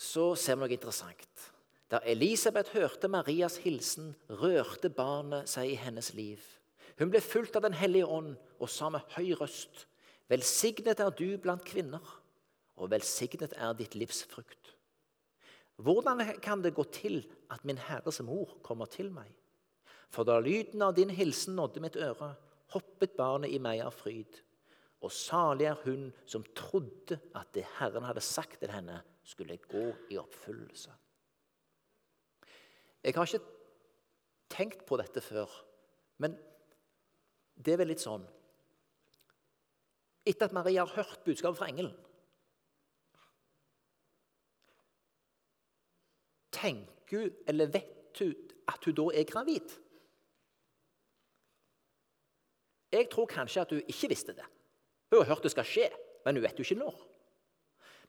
så 0.00 0.30
ser 0.38 0.56
vi 0.56 0.64
noe 0.64 0.72
interessant. 0.72 1.42
Da 1.90 1.98
Elisabeth 2.06 2.70
hørte 2.70 3.08
Marias 3.10 3.56
hilsen, 3.64 4.14
rørte 4.28 4.90
barnet 4.94 5.50
seg 5.50 5.72
i 5.72 5.78
hennes 5.80 6.12
liv. 6.14 6.42
Hun 7.00 7.10
ble 7.10 7.22
fulgt 7.24 7.56
av 7.58 7.64
Den 7.66 7.74
hellige 7.74 8.06
ånd 8.06 8.36
og 8.60 8.70
sa 8.70 8.90
med 8.94 9.06
høy 9.16 9.32
røst.: 9.40 9.86
Velsignet 10.30 11.00
er 11.00 11.10
du 11.10 11.38
blant 11.42 11.64
kvinner, 11.66 12.04
og 12.76 12.92
velsignet 12.92 13.56
er 13.56 13.74
ditt 13.74 13.96
livs 13.98 14.22
frukt. 14.22 14.76
Hvordan 15.80 16.22
kan 16.44 16.62
det 16.62 16.74
gå 16.76 16.84
til 16.92 17.24
at 17.50 17.64
min 17.64 17.78
Herres 17.78 18.20
mor 18.22 18.58
kommer 18.62 18.86
til 18.86 19.10
meg? 19.10 19.32
For 20.10 20.24
da 20.24 20.38
lyden 20.38 20.82
av 20.82 20.94
din 20.94 21.10
hilsen 21.10 21.56
nådde 21.56 21.82
mitt 21.82 21.96
øre, 21.96 22.34
hoppet 22.70 23.16
barnet 23.16 23.50
i 23.50 23.58
meg 23.58 23.80
av 23.82 23.94
fryd. 23.96 24.42
Og 25.00 25.10
salig 25.10 25.66
er 25.70 25.78
hun 25.84 26.10
som 26.26 26.44
trodde 26.54 27.18
at 27.34 27.50
det 27.54 27.66
Herren 27.78 28.04
hadde 28.04 28.20
sagt 28.20 28.60
til 28.60 28.70
henne, 28.70 29.00
skulle 29.24 29.56
gå 29.56 29.88
i 30.10 30.18
oppfyllelse. 30.20 30.92
Jeg 33.04 33.16
har 33.16 33.26
ikke 33.26 33.44
tenkt 34.52 34.84
på 34.88 34.98
dette 35.00 35.22
før, 35.24 35.48
men 36.20 36.36
det 37.56 37.74
er 37.74 37.80
vel 37.80 37.92
litt 37.92 38.02
sånn 38.02 38.26
Etter 40.28 40.50
at 40.50 40.54
Maria 40.56 40.84
har 40.84 41.00
hørt 41.00 41.24
budskapet 41.24 41.58
fra 41.58 41.68
engelen 41.70 41.94
Tenker 46.60 47.16
hun, 47.24 47.36
eller 47.48 47.70
vet 47.72 48.20
hun, 48.20 48.34
at 48.68 48.84
hun 48.84 48.96
da 48.98 49.06
er 49.16 49.28
gravid? 49.28 49.72
Jeg 52.92 53.06
tror 53.10 53.28
kanskje 53.30 53.62
at 53.62 53.72
hun 53.72 53.86
ikke 53.88 54.10
visste 54.10 54.34
det. 54.36 54.46
Hun 55.10 55.22
har 55.22 55.30
hørt 55.30 55.46
det 55.46 55.52
skal 55.54 55.66
skje, 55.66 55.86
men 56.24 56.36
hun 56.36 56.44
vet 56.44 56.58
jo 56.58 56.66
ikke 56.66 56.82
når. 56.82 56.98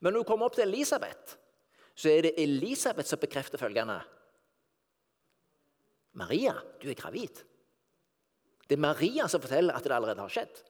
Men 0.02 0.14
når 0.14 0.24
hun 0.24 0.28
kommer 0.28 0.50
opp 0.50 0.58
til 0.58 0.66
Elisabeth, 0.66 1.38
så 1.96 2.10
er 2.10 2.26
det 2.26 2.34
Elisabeth 2.42 3.08
som 3.10 3.22
bekrefter 3.22 3.62
følgende. 3.62 4.00
'Maria, 6.14 6.56
du 6.82 6.90
er 6.90 6.96
gravid.' 6.96 7.44
Det 8.68 8.78
er 8.78 8.88
Maria 8.88 9.28
som 9.28 9.42
forteller 9.44 9.76
at 9.76 9.84
det 9.84 9.92
allerede 9.92 10.24
har 10.24 10.32
skjedd. 10.32 10.62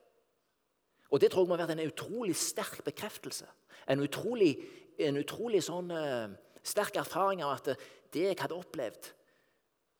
Og 1.11 1.19
Det 1.19 1.31
tror 1.31 1.43
jeg 1.43 1.49
må 1.49 1.57
ha 1.57 1.65
vært 1.65 1.77
en 1.77 1.91
utrolig 1.91 2.35
sterk 2.35 2.83
bekreftelse. 2.83 3.45
En 3.87 3.99
utrolig, 4.01 4.55
en 4.97 5.17
utrolig 5.17 5.61
sånn, 5.61 5.91
uh, 5.91 6.31
sterk 6.63 6.95
erfaring 6.97 7.43
av 7.43 7.59
at 7.59 7.77
det 8.13 8.23
jeg 8.25 8.39
hadde 8.39 8.57
opplevd, 8.57 9.11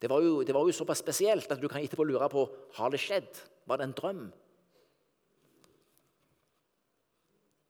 det 0.02 0.10
var, 0.10 0.24
jo, 0.26 0.42
det 0.42 0.54
var 0.56 0.66
jo 0.66 0.74
såpass 0.74 1.04
spesielt 1.04 1.52
at 1.52 1.62
du 1.62 1.68
kan 1.70 1.84
etterpå 1.84 2.08
lure 2.10 2.26
på 2.32 2.48
har 2.80 2.90
det 2.90 3.00
skjedd. 3.04 3.42
Var 3.70 3.78
det 3.78 3.86
en 3.86 3.94
drøm? 3.94 4.24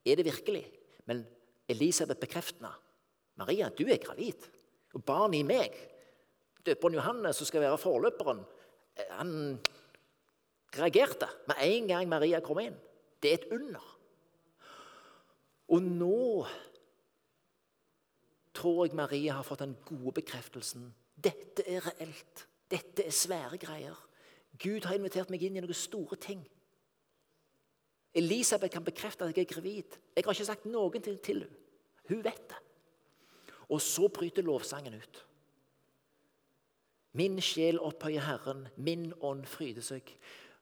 Er 0.08 0.16
det 0.16 0.26
virkelig? 0.26 0.64
Men 1.12 1.26
Elisabeth 1.68 2.22
bekrefter 2.22 2.72
Maria, 3.36 3.68
du 3.68 3.84
er 3.84 4.00
gravid. 4.00 4.48
Og 4.96 5.04
barnet 5.04 5.42
i 5.42 5.48
meg 5.48 5.76
døperen 6.66 6.98
Johannes, 6.98 7.36
som 7.38 7.50
skal 7.50 7.64
være 7.66 7.80
forløperen, 7.82 8.44
eh, 8.98 9.14
han 9.18 9.60
reagerte 10.78 11.28
med 11.48 11.56
en 11.66 11.88
gang 11.88 12.10
Maria 12.10 12.40
kom 12.40 12.60
inn. 12.60 12.78
Det 13.22 13.32
er 13.32 13.40
et 13.40 13.52
under. 13.52 13.98
Og 15.72 15.82
nå 15.82 16.46
tror 18.54 18.86
jeg 18.86 18.96
Maria 18.96 19.38
har 19.38 19.48
fått 19.48 19.64
den 19.64 19.78
gode 19.86 20.14
bekreftelsen. 20.20 20.90
Dette 21.16 21.64
er 21.68 21.86
reelt. 21.86 22.48
Dette 22.72 23.06
er 23.06 23.16
svære 23.16 23.60
greier. 23.62 23.98
Gud 24.60 24.86
har 24.86 24.98
invitert 24.98 25.32
meg 25.32 25.44
inn 25.44 25.58
i 25.58 25.64
noen 25.64 25.78
store 25.78 26.18
ting. 26.20 26.44
Elisabeth 28.14 28.74
kan 28.74 28.84
bekrefte 28.84 29.24
at 29.24 29.38
jeg 29.38 29.48
er 29.48 29.54
gravid. 29.54 29.98
Jeg 30.16 30.26
har 30.26 30.36
ikke 30.36 30.46
sagt 30.50 30.68
noen 30.68 31.04
ting 31.04 31.20
til 31.24 31.46
henne. 31.46 31.60
Hun 32.10 32.24
vet 32.26 32.48
det. 32.50 32.58
Og 33.72 33.80
så 33.82 34.10
bryter 34.12 34.44
lovsangen 34.44 34.98
ut. 35.00 35.22
Min 37.18 37.42
sjel 37.44 37.80
opphøyer 37.84 38.24
Herren, 38.24 38.68
min 38.80 39.10
ånd 39.20 39.44
fryder 39.50 39.84
seg. 39.84 40.08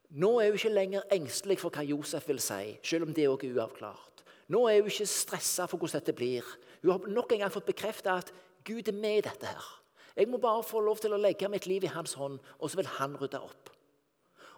Nå 0.09 0.39
er 0.41 0.49
hun 0.49 0.57
ikke 0.57 0.73
lenger 0.73 1.11
engstelig 1.13 1.59
for 1.61 1.73
hva 1.73 1.83
Josef 1.85 2.25
vil 2.29 2.39
si, 2.41 2.77
selv 2.81 3.05
om 3.05 3.13
det 3.13 3.27
òg 3.29 3.45
er 3.45 3.59
uavklart. 3.59 4.23
Nå 4.49 4.63
er 4.67 4.79
hun 4.81 4.89
ikke 4.89 5.05
stressa 5.05 5.67
for 5.69 5.77
hvordan 5.77 6.01
dette 6.01 6.15
blir. 6.17 6.47
Hun 6.81 6.95
har 6.95 7.11
nok 7.13 7.35
en 7.35 7.43
gang 7.43 7.53
fått 7.53 7.69
bekrefta 7.69 8.17
at 8.23 8.31
Gud 8.65 8.89
er 8.89 8.97
med 8.97 9.19
i 9.19 9.27
dette. 9.27 9.45
her. 9.45 9.67
Jeg 10.15 10.27
må 10.27 10.39
bare 10.41 10.65
få 10.65 10.81
lov 10.81 10.97
til 10.97 11.13
å 11.13 11.21
legge 11.21 11.47
mitt 11.47 11.67
liv 11.69 11.85
i 11.85 11.93
hans 11.93 12.17
hånd, 12.17 12.39
og 12.57 12.71
så 12.71 12.81
vil 12.81 12.89
han 12.97 13.15
rydde 13.21 13.39
opp. 13.39 13.69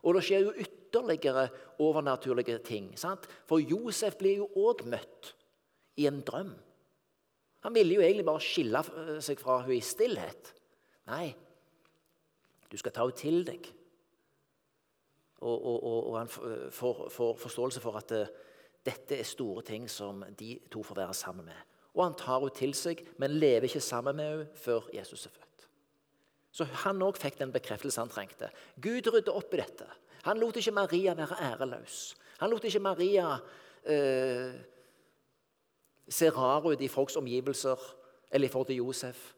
Og 0.01 0.15
det 0.15 0.23
skjer 0.25 0.47
jo 0.47 0.55
ytterligere 0.63 1.49
overnaturlige 1.83 2.57
ting. 2.65 2.93
Sant? 2.97 3.27
For 3.45 3.59
Josef 3.59 4.15
blir 4.17 4.41
jo 4.41 4.47
òg 4.57 4.85
møtt 4.89 5.35
i 5.99 6.07
en 6.09 6.23
drøm. 6.25 6.55
Han 7.61 7.75
ville 7.75 7.99
jo 7.99 8.01
egentlig 8.01 8.25
bare 8.25 8.41
skille 8.41 8.81
seg 9.21 9.37
fra 9.37 9.59
henne 9.61 9.77
i 9.77 9.85
stillhet. 9.85 10.53
Nei, 11.11 11.27
du 12.71 12.77
skal 12.79 12.93
ta 12.95 13.05
henne 13.05 13.17
til 13.17 13.43
deg. 13.47 13.67
Og, 15.41 15.57
og, 15.57 15.83
og, 15.83 15.99
og 16.11 16.17
han 16.19 16.29
får, 16.29 17.07
får, 17.09 17.35
forståelse 17.41 17.81
for 17.81 17.97
at 17.97 18.11
uh, 18.13 18.49
dette 18.85 19.17
er 19.17 19.27
store 19.27 19.63
ting 19.65 19.87
som 19.89 20.23
de 20.39 20.53
to 20.71 20.83
får 20.85 20.99
være 21.01 21.13
sammen 21.17 21.45
med. 21.49 21.69
Og 21.93 22.05
han 22.05 22.17
tar 22.17 22.39
henne 22.39 22.55
til 22.55 22.75
seg, 22.77 23.01
men 23.19 23.39
lever 23.41 23.67
ikke 23.67 23.83
sammen 23.83 24.15
med 24.15 24.29
henne 24.29 24.61
før 24.61 24.87
Jesus 24.93 25.25
er 25.25 25.33
født. 25.33 25.67
Så 26.51 26.67
han 26.83 27.01
òg 27.01 27.19
fikk 27.19 27.39
den 27.39 27.53
bekreftelse 27.53 28.03
han 28.03 28.11
trengte. 28.11 28.51
Gud 28.81 29.07
rydde 29.07 29.33
opp 29.33 29.53
i 29.55 29.61
dette. 29.61 29.87
Han 30.27 30.37
lot 30.37 30.57
ikke 30.59 30.73
Maria 30.75 31.13
være 31.17 31.39
æreløs. 31.41 32.15
Han 32.41 32.51
lot 32.51 32.65
ikke 32.67 32.81
Maria 32.83 33.27
eh, 33.85 34.51
se 36.09 36.29
rar 36.29 36.67
ut 36.67 36.81
i 36.81 36.89
folks 36.91 37.15
omgivelser 37.15 37.79
eller 38.31 38.47
i 38.47 38.51
forhold 38.51 38.67
til 38.67 38.81
Josef. 38.83 39.31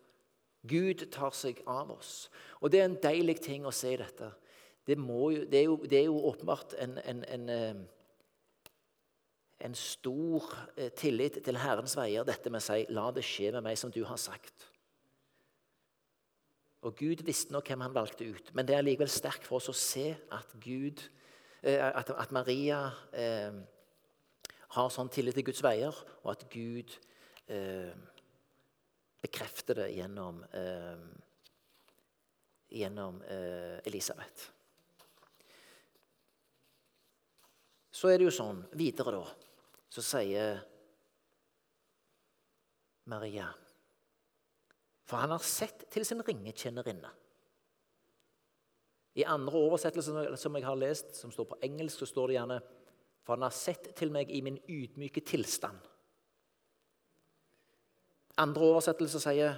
Gud 0.67 1.05
tar 1.12 1.34
seg 1.36 1.60
av 1.67 1.91
oss. 1.91 2.29
Og 2.62 2.72
Det 2.72 2.79
er 2.79 2.88
en 2.88 3.01
deilig 3.03 3.41
ting 3.43 3.65
å 3.65 3.75
se 3.75 3.96
dette. 4.00 4.32
Det, 4.88 4.98
jo, 4.98 5.29
det, 5.48 5.60
er, 5.60 5.63
jo, 5.63 5.75
det 5.84 5.98
er, 6.00 6.05
jo, 6.10 6.20
åpenbart 6.27 6.75
en, 6.79 6.98
en, 7.03 7.24
en, 7.24 7.50
eh, 7.50 8.70
en, 9.63 9.75
stor 9.75 10.48
eh, 10.75 10.91
tillit 10.91 11.39
til 11.43 11.60
Herrens 11.60 11.96
veier, 11.96 12.25
dette 12.27 12.51
med 12.51 12.60
å 12.60 12.65
si 12.65 12.86
'la 12.89 13.10
det 13.15 13.24
skje 13.24 13.51
med 13.55 13.63
meg 13.63 13.77
som 13.79 13.91
du 13.91 14.03
har 14.03 14.20
sagt'. 14.20 14.67
Og 16.84 16.98
Gud 17.00 17.24
visste 17.24 17.53
nok 17.55 17.67
hvem 17.67 17.82
han 17.82 17.96
valgte 17.96 18.27
ut, 18.27 18.51
men 18.55 18.67
det 18.67 18.75
er 18.75 18.84
likevel 18.84 19.08
sterkt 19.08 19.48
for 19.48 19.62
oss 19.62 19.72
å 19.72 19.75
se 19.77 20.10
at, 20.32 20.51
Gud, 20.60 21.00
eh, 21.63 21.79
at, 21.79 22.12
at 22.12 22.32
Maria 22.36 22.91
eh, 23.15 23.55
har 24.75 24.89
sånn 24.91 25.12
tillit 25.12 25.38
til 25.39 25.48
Guds 25.48 25.63
veier, 25.63 25.96
og 26.24 26.32
at 26.34 26.43
Gud 26.51 26.91
eh, 27.48 27.96
bekrefter 29.24 29.75
det 29.75 29.89
gjennom, 29.96 30.44
eh, 30.44 30.98
gjennom 32.70 33.22
eh, 33.22 33.80
Elisabeth. 33.88 34.50
Så 37.92 38.10
er 38.10 38.20
det 38.20 38.27
jo 38.27 38.34
sånn 38.36 38.60
videre, 38.75 39.13
da, 39.15 39.24
så 39.94 40.03
sier 40.03 40.58
Maria 43.08 43.48
For 45.03 45.20
han 45.20 45.34
har 45.36 45.44
sett 45.44 45.86
til 45.92 46.06
sin 46.08 46.24
ringetjenerinne. 46.24 47.12
I 49.20 49.25
andre 49.30 49.60
oversettelser 49.68 50.36
som 50.39 50.56
jeg 50.58 50.65
har 50.65 50.80
lest, 50.80 51.12
som 51.20 51.32
står 51.32 51.51
på 51.51 51.60
engelsk, 51.68 52.01
så 52.01 52.10
står 52.10 52.32
det 52.32 52.38
gjerne 52.39 52.60
For 53.24 53.36
han 53.36 53.46
har 53.46 53.56
sett 53.56 53.92
til 53.96 54.12
meg 54.15 54.32
i 54.32 54.42
min 54.42 54.58
ydmyke 54.68 55.22
tilstand. 55.27 55.93
Andre 58.38 58.62
oversettelser 58.62 59.20
sier 59.20 59.56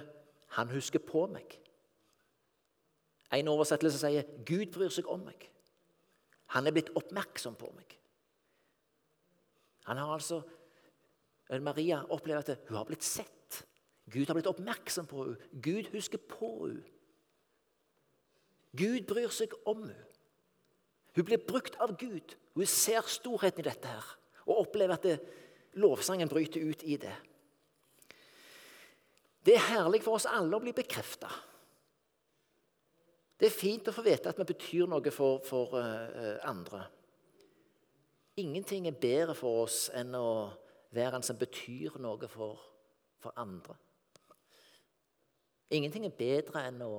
'Han 0.48 0.70
husker 0.70 0.98
på 0.98 1.26
meg'. 1.26 1.60
En 3.32 3.48
oversettelse 3.48 3.98
sier 3.98 4.22
'Gud 4.46 4.72
bryr 4.72 4.88
seg 4.88 5.08
om 5.08 5.20
meg'. 5.20 5.50
Han 6.46 6.66
er 6.66 6.70
blitt 6.70 6.90
oppmerksom 6.94 7.54
på 7.54 7.72
meg. 7.76 7.98
Han 9.84 9.96
har 9.96 10.12
altså, 10.12 10.42
Maria 11.50 12.02
opplever 12.10 12.38
at 12.40 12.58
hun 12.68 12.76
har 12.76 12.84
blitt 12.84 13.04
sett. 13.04 13.66
Gud 14.10 14.26
har 14.26 14.34
blitt 14.34 14.46
oppmerksom 14.46 15.06
på 15.06 15.24
henne. 15.24 15.36
Gud 15.62 15.90
husker 15.92 16.18
på 16.18 16.66
henne. 16.66 16.82
Gud 18.76 19.06
bryr 19.06 19.28
seg 19.28 19.54
om 19.66 19.82
henne. 19.82 20.04
Hun 21.16 21.24
blir 21.24 21.40
brukt 21.48 21.78
av 21.80 21.96
Gud. 21.96 22.36
Hun 22.54 22.66
ser 22.66 23.06
storheten 23.08 23.60
i 23.64 23.68
dette 23.68 23.88
her 23.88 24.16
og 24.46 24.58
opplever 24.66 24.94
at 24.94 25.02
det, 25.02 25.16
lovsangen 25.76 26.28
bryter 26.28 26.62
ut 26.62 26.82
i 26.84 26.96
det. 27.00 27.14
Det 29.46 29.54
er 29.54 29.68
herlig 29.68 30.02
for 30.02 30.18
oss 30.18 30.26
alle 30.26 30.58
å 30.58 30.62
bli 30.62 30.72
bekrefta. 30.74 31.30
Det 33.38 33.46
er 33.46 33.54
fint 33.54 33.86
å 33.86 33.94
få 33.94 34.02
vite 34.02 34.32
at 34.32 34.38
vi 34.40 34.46
betyr 34.48 34.88
noe 34.90 35.12
for, 35.14 35.42
for 35.46 35.76
uh, 35.76 36.38
andre. 36.48 36.82
Ingenting 38.40 38.88
er 38.88 38.96
bedre 39.00 39.36
for 39.38 39.62
oss 39.66 39.86
enn 39.94 40.16
å 40.18 40.50
være 40.96 41.20
en 41.20 41.26
som 41.26 41.38
betyr 41.38 41.98
noe 42.02 42.28
for, 42.32 42.58
for 43.22 43.36
andre. 43.38 43.76
Ingenting 45.76 46.08
er 46.08 46.16
bedre 46.16 46.64
enn 46.68 46.82
å 46.84 46.96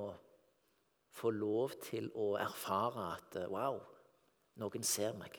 få 1.18 1.32
lov 1.34 1.74
til 1.82 2.08
å 2.14 2.32
erfare 2.40 3.10
at 3.16 3.38
eh, 3.40 3.50
Wow, 3.50 3.80
noen 4.60 4.84
ser 4.86 5.16
meg. 5.18 5.38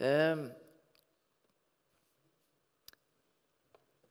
Um, 0.00 0.46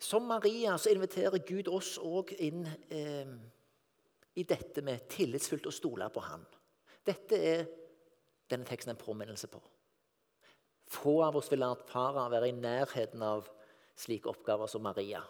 Som 0.09 0.25
Maria 0.25 0.77
så 0.77 0.89
inviterer 0.89 1.43
Gud 1.45 1.67
oss 1.69 1.97
òg 2.01 2.31
inn 2.41 2.63
eh, 2.65 3.29
i 4.41 4.45
dette 4.47 4.81
med 4.81 5.05
tillitsfullt 5.11 5.67
å 5.69 5.73
stole 5.73 6.07
på 6.09 6.23
Han. 6.25 6.45
Dette 7.05 7.37
er 7.37 7.67
denne 8.49 8.65
teksten 8.65 8.95
en 8.95 9.01
påminnelse 9.01 9.49
på. 9.51 9.61
Få 10.89 11.19
av 11.27 11.37
oss 11.37 11.51
vil 11.51 11.61
erfare 11.61 11.91
fara 11.91 12.23
være 12.33 12.49
i 12.49 12.55
nærheten 12.57 13.21
av 13.21 13.51
slike 13.99 14.31
oppgaver 14.31 14.71
som 14.71 14.81
Maria. 14.87 15.21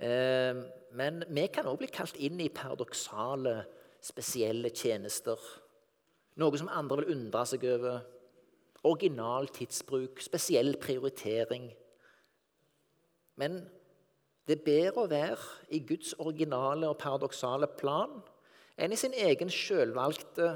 Eh, 0.00 0.62
men 0.96 1.20
vi 1.28 1.46
kan 1.52 1.68
òg 1.68 1.82
bli 1.82 1.90
kalt 1.92 2.16
inn 2.16 2.40
i 2.40 2.48
paradoksale, 2.48 3.58
spesielle 4.00 4.72
tjenester. 4.72 5.36
Noe 6.40 6.56
som 6.56 6.72
andre 6.72 7.02
vil 7.02 7.12
undre 7.18 7.44
seg 7.50 7.68
over. 7.74 8.00
Original 8.88 9.52
tidsbruk, 9.52 10.24
spesiell 10.24 10.78
prioritering 10.80 11.68
men 13.40 13.62
det 14.48 14.58
er 14.58 14.66
bedre 14.66 15.04
å 15.04 15.10
være 15.10 15.70
i 15.72 15.80
Guds 15.86 16.16
originale 16.18 16.88
og 16.90 16.98
paradoksale 17.00 17.68
plan 17.78 18.18
enn 18.80 18.94
i 18.94 18.98
sin 18.98 19.14
egen 19.14 19.50
sjølvalgte, 19.52 20.54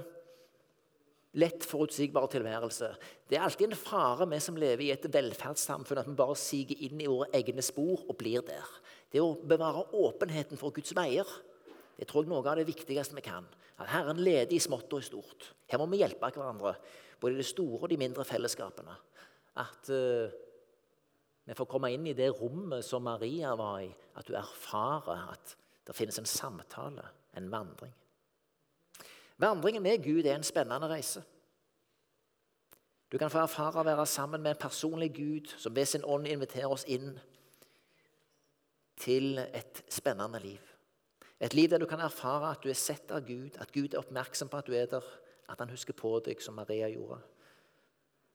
lett 1.36 1.66
forutsigbare 1.68 2.30
tilværelse. 2.32 2.88
Det 3.28 3.36
er 3.36 3.44
alltid 3.44 3.70
en 3.70 3.78
fare 3.78 4.26
vi 4.30 4.38
som 4.40 4.56
lever 4.56 4.86
i 4.86 4.92
et 4.94 5.04
velferdssamfunn, 5.12 6.00
at 6.00 6.08
vi 6.08 6.16
bare 6.16 6.36
siger 6.40 6.86
inn 6.88 7.02
i 7.04 7.10
våre 7.10 7.28
egne 7.36 7.62
spor 7.62 8.06
og 8.06 8.16
blir 8.18 8.44
der. 8.46 8.70
Det 9.12 9.20
å 9.20 9.36
bevare 9.36 9.84
åpenheten 10.00 10.58
for 10.58 10.74
Guds 10.74 10.96
veier 10.96 11.28
det 11.96 12.08
tror 12.10 12.24
jeg 12.24 12.30
noe 12.30 12.44
av 12.44 12.58
det 12.58 12.66
viktigste 12.68 13.16
vi 13.16 13.24
kan. 13.24 13.46
At 13.80 13.88
Herren 13.92 14.20
leder 14.20 14.52
i 14.52 14.60
smått 14.60 14.92
og 14.92 15.00
i 15.00 15.06
stort. 15.06 15.50
Her 15.68 15.80
må 15.80 15.88
vi 15.88 16.02
hjelpe 16.02 16.28
hverandre, 16.28 16.74
både 17.20 17.36
i 17.36 17.40
det 17.40 17.48
store 17.48 17.82
og 17.82 17.92
de 17.92 17.98
mindre 18.00 18.24
fellesskapene. 18.28 18.96
At 19.56 19.88
uh, 19.88 20.32
vi 21.46 21.54
får 21.54 21.68
komme 21.70 21.92
inn 21.94 22.06
i 22.11 22.16
det 22.16 22.32
rommet 22.40 22.85
som 22.85 23.04
Maria 23.06 23.54
var 23.59 23.78
i, 23.85 23.90
at 24.18 24.26
du 24.26 24.35
erfarer 24.35 25.28
at 25.30 25.54
det 25.87 25.94
finnes 25.94 26.18
en 26.18 26.26
samtale, 26.26 27.04
en 27.38 27.50
vandring. 27.52 27.92
Vandringen 29.38 29.85
med 29.85 30.02
Gud 30.02 30.26
er 30.26 30.35
en 30.35 30.46
spennende 30.46 30.88
reise. 30.90 31.22
Du 33.12 33.18
kan 33.18 33.30
få 33.30 33.44
erfare 33.44 33.78
å 33.78 33.87
være 33.87 34.06
sammen 34.11 34.42
med 34.42 34.56
en 34.56 34.62
personlig 34.64 35.12
Gud 35.14 35.52
som 35.61 35.74
ved 35.76 35.87
sin 35.87 36.04
ånd 36.04 36.26
inviterer 36.26 36.72
oss 36.72 36.87
inn 36.90 37.12
til 38.98 39.38
et 39.38 39.85
spennende 39.92 40.40
liv. 40.42 40.72
Et 41.38 41.54
liv 41.54 41.70
der 41.70 41.78
du 41.78 41.87
kan 41.87 42.00
erfare 42.00 42.50
at 42.50 42.64
du 42.64 42.72
er 42.72 42.80
sett 42.80 43.12
av 43.12 43.22
Gud, 43.28 43.54
at 43.61 43.72
Gud 43.72 43.94
er 43.94 44.00
oppmerksom 44.00 44.50
på 44.50 44.59
at 44.59 44.66
du 44.66 44.74
er 44.74 44.88
der, 44.90 45.04
at 45.46 45.61
han 45.62 45.70
husker 45.70 45.94
på 45.94 46.16
deg, 46.24 46.40
som 46.42 46.56
Maria 46.59 46.88
gjorde. 46.90 47.20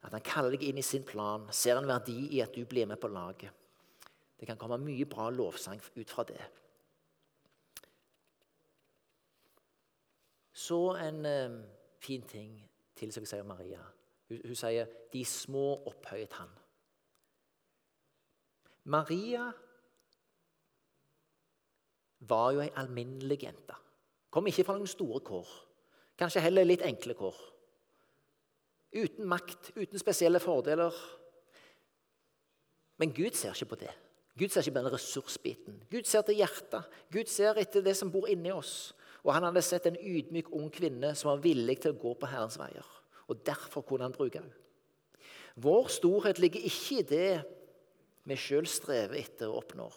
At 0.02 0.16
han 0.16 0.26
kaller 0.26 0.56
deg 0.56 0.64
inn 0.66 0.80
i 0.82 0.86
sin 0.86 1.04
plan, 1.06 1.46
ser 1.54 1.78
en 1.78 1.90
verdi 1.90 2.18
i 2.36 2.42
at 2.42 2.56
du 2.56 2.66
blir 2.66 2.88
med 2.90 3.00
på 3.02 3.12
laget. 3.12 3.52
Det 4.40 4.48
kan 4.50 4.58
komme 4.58 4.80
mye 4.82 5.06
bra 5.06 5.30
lovsang 5.30 5.82
ut 5.96 6.10
fra 6.10 6.26
det. 6.26 6.42
Så 10.54 10.96
en 10.98 11.26
eh, 11.26 11.60
fin 12.02 12.26
ting 12.28 12.56
til, 12.96 13.14
som 13.14 13.26
sier 13.26 13.46
Maria. 13.46 13.82
Hun, 14.30 14.42
hun 14.46 14.56
sier 14.56 14.90
'de 15.14 15.26
små 15.26 15.84
opphøyet 15.86 16.34
han'. 16.34 16.58
Maria 18.84 19.52
var 22.20 22.52
jo 22.52 22.62
ei 22.62 22.70
alminnelig 22.76 23.44
jente. 23.44 23.78
Kom 24.30 24.48
ikke 24.48 24.64
fra 24.64 24.78
noen 24.78 24.90
store 24.90 25.20
kår. 25.20 25.48
Kanskje 26.18 26.42
heller 26.42 26.66
litt 26.66 26.86
enkle 26.86 27.14
kår. 27.14 27.38
Uten 28.91 29.27
makt, 29.27 29.71
uten 29.77 29.99
spesielle 29.99 30.41
fordeler. 30.43 30.95
Men 32.99 33.13
Gud 33.15 33.38
ser 33.38 33.56
ikke 33.56 33.73
på 33.73 33.82
det. 33.84 33.93
Gud 34.38 34.51
ser 34.51 34.63
ikke 34.63 34.75
på 34.75 34.84
den 34.84 34.93
ressursbiten. 34.93 35.77
Gud 35.91 36.08
ser 36.08 36.25
til 36.27 36.39
hjertet. 36.41 36.99
Gud 37.12 37.30
ser 37.32 37.60
etter 37.60 37.84
det 37.86 37.95
som 37.97 38.12
bor 38.12 38.27
inni 38.32 38.51
oss. 38.54 38.91
Og 39.21 39.34
han 39.36 39.45
hadde 39.45 39.63
sett 39.65 39.88
en 39.88 39.99
ydmyk 39.99 40.49
ung 40.58 40.69
kvinne 40.73 41.13
som 41.17 41.32
var 41.32 41.43
villig 41.43 41.77
til 41.82 41.93
å 41.93 42.01
gå 42.01 42.13
på 42.17 42.30
Herrens 42.30 42.60
veier. 42.60 42.88
Og 43.30 43.41
Derfor 43.45 43.86
kunne 43.88 44.08
han 44.08 44.15
bruke 44.15 44.41
henne. 44.41 44.56
Vår 45.62 45.91
storhet 45.91 46.39
ligger 46.39 46.63
ikke 46.63 47.01
i 47.01 47.08
det 47.08 47.34
vi 48.27 48.38
sjøl 48.39 48.67
strever 48.69 49.19
etter 49.19 49.51
å 49.51 49.60
oppnå. 49.60 49.89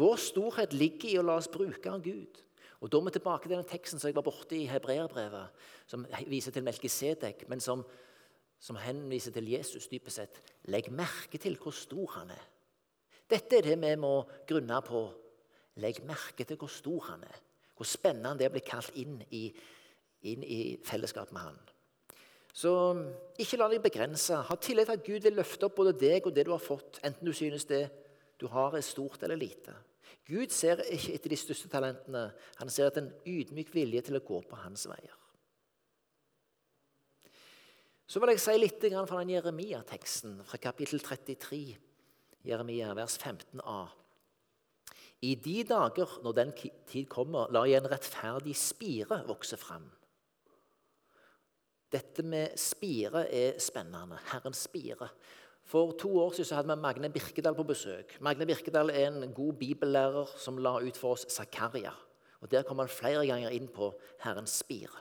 Vår 0.00 0.16
storhet 0.20 0.72
ligger 0.76 1.10
i 1.10 1.18
å 1.20 1.26
la 1.26 1.36
oss 1.40 1.50
bruke 1.52 1.90
av 1.90 2.02
Gud. 2.04 2.40
Og 2.82 2.90
Da 2.90 2.98
er 2.98 3.04
vi 3.06 3.10
tilbake 3.14 3.48
til 3.48 3.56
den 3.56 3.68
teksten 3.68 4.00
som 4.00 4.08
jeg 4.08 4.16
var 4.16 4.26
borte 4.26 4.56
i 4.56 4.66
Hebreerbrevet, 4.66 5.66
som 5.86 6.06
viser 6.26 6.54
til 6.54 6.64
Melkisedek, 6.66 7.44
men 7.48 7.60
som, 7.62 7.84
som 8.62 8.78
henviser 8.78 9.34
til 9.34 9.50
Jesus 9.50 9.88
dypest 9.90 10.20
sett. 10.20 10.40
Legg 10.70 10.90
merke 10.94 11.40
til 11.42 11.58
hvor 11.58 11.74
stor 11.74 12.14
han 12.18 12.30
er. 12.30 12.44
Dette 13.30 13.58
er 13.58 13.66
det 13.66 13.78
vi 13.80 13.92
må 13.98 14.14
grunne 14.46 14.78
på. 14.86 15.02
Legg 15.82 16.02
merke 16.06 16.46
til 16.46 16.60
hvor 16.60 16.70
stor 16.70 17.08
han 17.10 17.24
er. 17.26 17.38
Hvor 17.76 17.88
spennende 17.88 18.36
det 18.38 18.46
er 18.46 18.52
å 18.52 18.56
bli 18.56 18.64
kalt 18.66 18.92
inn 19.00 19.16
i, 19.34 19.46
inn 20.30 20.44
i 20.46 20.60
fellesskap 20.86 21.32
med 21.34 21.48
han. 21.48 21.62
Så 22.52 22.70
ikke 23.40 23.58
la 23.58 23.70
deg 23.72 23.82
begrense. 23.82 24.36
Ha 24.46 24.56
tillit 24.60 24.86
til 24.90 24.98
at 24.98 25.06
Gud 25.06 25.26
vil 25.26 25.38
løfte 25.40 25.66
opp 25.66 25.78
både 25.80 25.96
deg 25.98 26.28
og 26.28 26.36
det 26.36 26.44
du 26.46 26.52
har 26.52 26.62
fått, 26.62 27.00
enten 27.02 27.26
du 27.26 27.32
synes 27.34 27.64
det 27.70 27.86
du 28.38 28.46
har, 28.52 28.76
er 28.76 28.84
stort 28.84 29.24
eller 29.24 29.40
lite. 29.40 29.74
Gud 30.28 30.52
ser 30.54 30.84
ikke 30.84 31.16
etter 31.16 31.32
de 31.32 31.40
største 31.40 31.70
talentene. 31.72 32.28
Han 32.60 32.70
ser 32.70 32.90
etter 32.90 33.06
en 33.06 33.14
ydmyk 33.26 33.72
vilje 33.74 34.04
til 34.06 34.20
å 34.20 34.24
gå 34.26 34.38
på 34.46 34.60
hans 34.62 34.86
veier. 34.90 35.16
Så 38.12 38.20
vil 38.20 38.34
jeg 38.34 38.40
si 38.44 38.54
litt 38.58 38.82
fra 39.08 39.22
den 39.22 39.30
Jeremia-teksten 39.32 40.34
fra 40.44 40.58
kapittel 40.60 41.00
33, 41.00 41.60
Jeremia, 42.44 42.90
vers 42.92 43.14
15a. 43.16 43.76
I 45.24 45.30
de 45.40 45.54
dager, 45.64 46.18
når 46.20 46.34
den 46.36 46.50
tid 46.60 47.06
kommer, 47.08 47.48
lar 47.48 47.64
jeg 47.70 47.80
en 47.80 47.88
rettferdig 47.88 48.52
spire 48.58 49.22
vokse 49.24 49.56
fram. 49.56 49.86
Dette 51.92 52.24
med 52.26 52.58
spire 52.60 53.22
er 53.32 53.56
spennende. 53.64 54.18
Herrens 54.28 54.60
spire. 54.68 55.08
For 55.64 55.94
to 55.96 56.10
år 56.20 56.36
siden 56.36 56.58
hadde 56.58 56.74
vi 56.74 56.82
Magne 56.82 57.10
Birkedal 57.14 57.56
på 57.56 57.64
besøk. 57.70 58.12
Magne 58.20 58.44
Birkedal 58.50 58.92
er 58.92 59.06
en 59.08 59.32
god 59.32 59.56
bibellærer 59.62 60.36
som 60.36 60.60
la 60.60 60.74
ut 60.84 61.00
for 61.00 61.16
oss 61.16 61.24
Zakaria. 61.32 61.94
Og 62.42 62.50
Der 62.50 62.68
kom 62.68 62.84
han 62.84 62.92
flere 62.92 63.24
ganger 63.24 63.56
inn 63.56 63.72
på 63.72 63.88
Herrens 64.20 64.58
spire. 64.60 65.00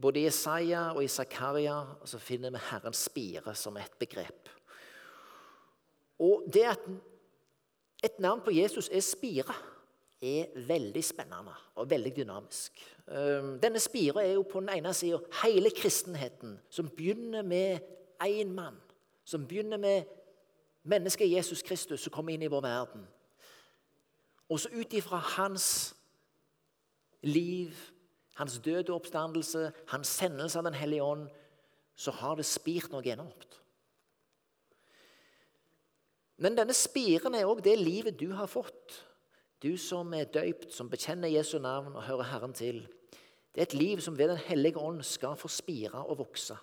Både 0.00 0.20
i 0.20 0.26
Isaiah 0.26 0.96
og 0.96 1.04
i 1.04 1.08
Zakaria 1.08 1.76
så 2.04 2.18
finner 2.18 2.50
vi 2.50 2.62
Herrens 2.70 3.04
spire 3.06 3.54
som 3.54 3.76
et 3.76 3.92
begrep. 3.98 4.48
Og 6.18 6.44
det 6.52 6.64
at 6.66 6.88
et 8.04 8.18
navn 8.18 8.40
på 8.44 8.50
Jesus 8.50 8.88
er 8.92 9.00
spire, 9.00 9.54
er 10.22 10.66
veldig 10.66 11.04
spennende 11.04 11.52
og 11.74 11.90
veldig 11.90 12.16
dynamisk. 12.16 12.80
Ehm, 13.08 13.60
denne 13.60 13.80
spira 13.80 14.24
er 14.24 14.32
jo 14.32 14.42
på 14.42 14.60
den 14.60 14.68
ene 14.68 14.94
sida 14.94 15.18
hele 15.42 15.70
kristenheten, 15.70 16.58
som 16.70 16.88
begynner 16.88 17.42
med 17.42 17.78
én 18.22 18.52
mann. 18.52 18.76
Som 19.24 19.46
begynner 19.48 19.76
med 19.76 20.04
mennesket 20.82 21.32
Jesus 21.32 21.62
Kristus 21.62 22.00
som 22.00 22.12
kommer 22.12 22.32
inn 22.32 22.42
i 22.42 22.50
vår 22.52 22.60
verden. 22.60 23.06
Og 24.48 24.60
så 24.60 24.68
ut 24.68 24.92
ifra 24.92 25.16
hans 25.16 25.96
liv, 27.22 27.72
hans 28.34 28.58
døde 28.64 28.92
oppstandelse, 28.94 29.72
hans 29.92 30.08
sendelse 30.08 30.58
av 30.58 30.64
Den 30.64 30.78
hellige 30.78 31.02
ånd, 31.02 31.28
så 31.96 32.10
har 32.10 32.36
det 32.36 32.46
spirt 32.46 32.90
noe 32.92 33.06
enormt. 33.06 33.60
Men 36.42 36.56
denne 36.58 36.74
spiren 36.74 37.36
er 37.38 37.46
òg 37.46 37.62
det 37.62 37.76
livet 37.78 38.18
du 38.18 38.32
har 38.34 38.50
fått. 38.50 38.98
Du 39.62 39.76
som 39.78 40.10
er 40.16 40.26
døypt, 40.28 40.72
som 40.74 40.90
bekjenner 40.90 41.30
Jesu 41.30 41.60
navn 41.62 41.94
og 41.94 42.04
hører 42.08 42.30
Herren 42.32 42.52
til. 42.52 42.82
Det 43.54 43.62
er 43.62 43.68
et 43.68 43.78
liv 43.78 44.00
som 44.02 44.18
ved 44.18 44.28
Den 44.28 44.42
hellige 44.50 44.78
ånd 44.82 45.02
skal 45.06 45.38
få 45.38 45.48
spire 45.48 46.02
og 46.02 46.18
vokse. 46.18 46.56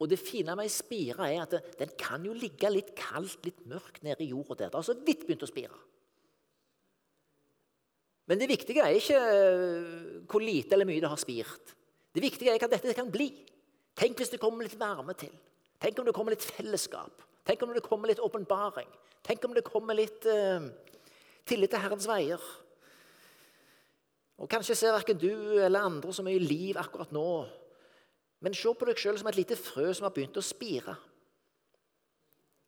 Og 0.00 0.08
Det 0.10 0.18
fine 0.18 0.56
med 0.56 0.64
ei 0.64 0.72
spire 0.72 1.28
er 1.32 1.42
at 1.42 1.78
den 1.78 1.92
kan 1.98 2.24
jo 2.24 2.32
ligge 2.36 2.68
litt 2.70 2.94
kaldt, 2.96 3.44
litt 3.44 3.62
mørkt 3.66 4.02
nede 4.02 4.24
i 4.24 4.28
jorda. 4.28 4.54
der. 4.54 4.68
Det 4.68 4.74
har 4.74 4.82
så 4.82 4.96
vidt 5.06 5.26
begynt 5.26 5.42
å 5.42 5.48
spire. 5.48 5.76
Men 8.26 8.40
det 8.40 8.48
viktige 8.50 8.82
er 8.82 8.96
ikke 8.98 9.18
eh, 9.18 9.90
hvor 10.26 10.42
lite 10.42 10.74
eller 10.74 10.88
mye 10.88 11.02
det 11.02 11.10
har 11.10 11.20
spirt. 11.20 11.74
Det 12.14 12.22
viktige 12.24 12.54
er 12.54 12.58
hva 12.58 12.70
dette 12.70 12.94
kan 12.96 13.10
bli. 13.12 13.28
Tenk 13.96 14.18
hvis 14.18 14.32
det 14.32 14.40
kommer 14.42 14.66
litt 14.66 14.78
varme 14.80 15.14
til. 15.18 15.32
Tenk 15.80 15.98
om 16.00 16.08
det 16.08 16.14
kommer 16.16 16.34
litt 16.34 16.44
fellesskap. 16.44 17.22
Tenk 17.46 17.62
om 17.62 17.74
det 17.76 17.84
kommer 17.84 18.10
litt 18.10 18.22
åpenbaring. 18.24 18.88
Tenk 19.26 19.44
om 19.46 19.54
det 19.54 19.64
kommer 19.66 19.96
litt 19.96 20.26
uh, 20.26 20.64
tillit 21.46 21.70
til 21.72 21.82
Herrens 21.82 22.08
veier. 22.08 22.42
Og 24.36 24.50
Kanskje 24.50 24.76
ser 24.76 24.96
verken 24.96 25.20
du 25.20 25.30
eller 25.62 25.86
andre 25.86 26.12
så 26.12 26.24
mye 26.26 26.42
liv 26.42 26.76
akkurat 26.80 27.12
nå. 27.14 27.28
Men 28.44 28.56
se 28.56 28.72
på 28.72 28.88
deg 28.88 29.00
sjøl 29.00 29.20
som 29.20 29.30
et 29.30 29.38
lite 29.38 29.56
frø 29.58 29.88
som 29.94 30.08
har 30.08 30.16
begynt 30.16 30.36
å 30.36 30.44
spire. 30.44 30.96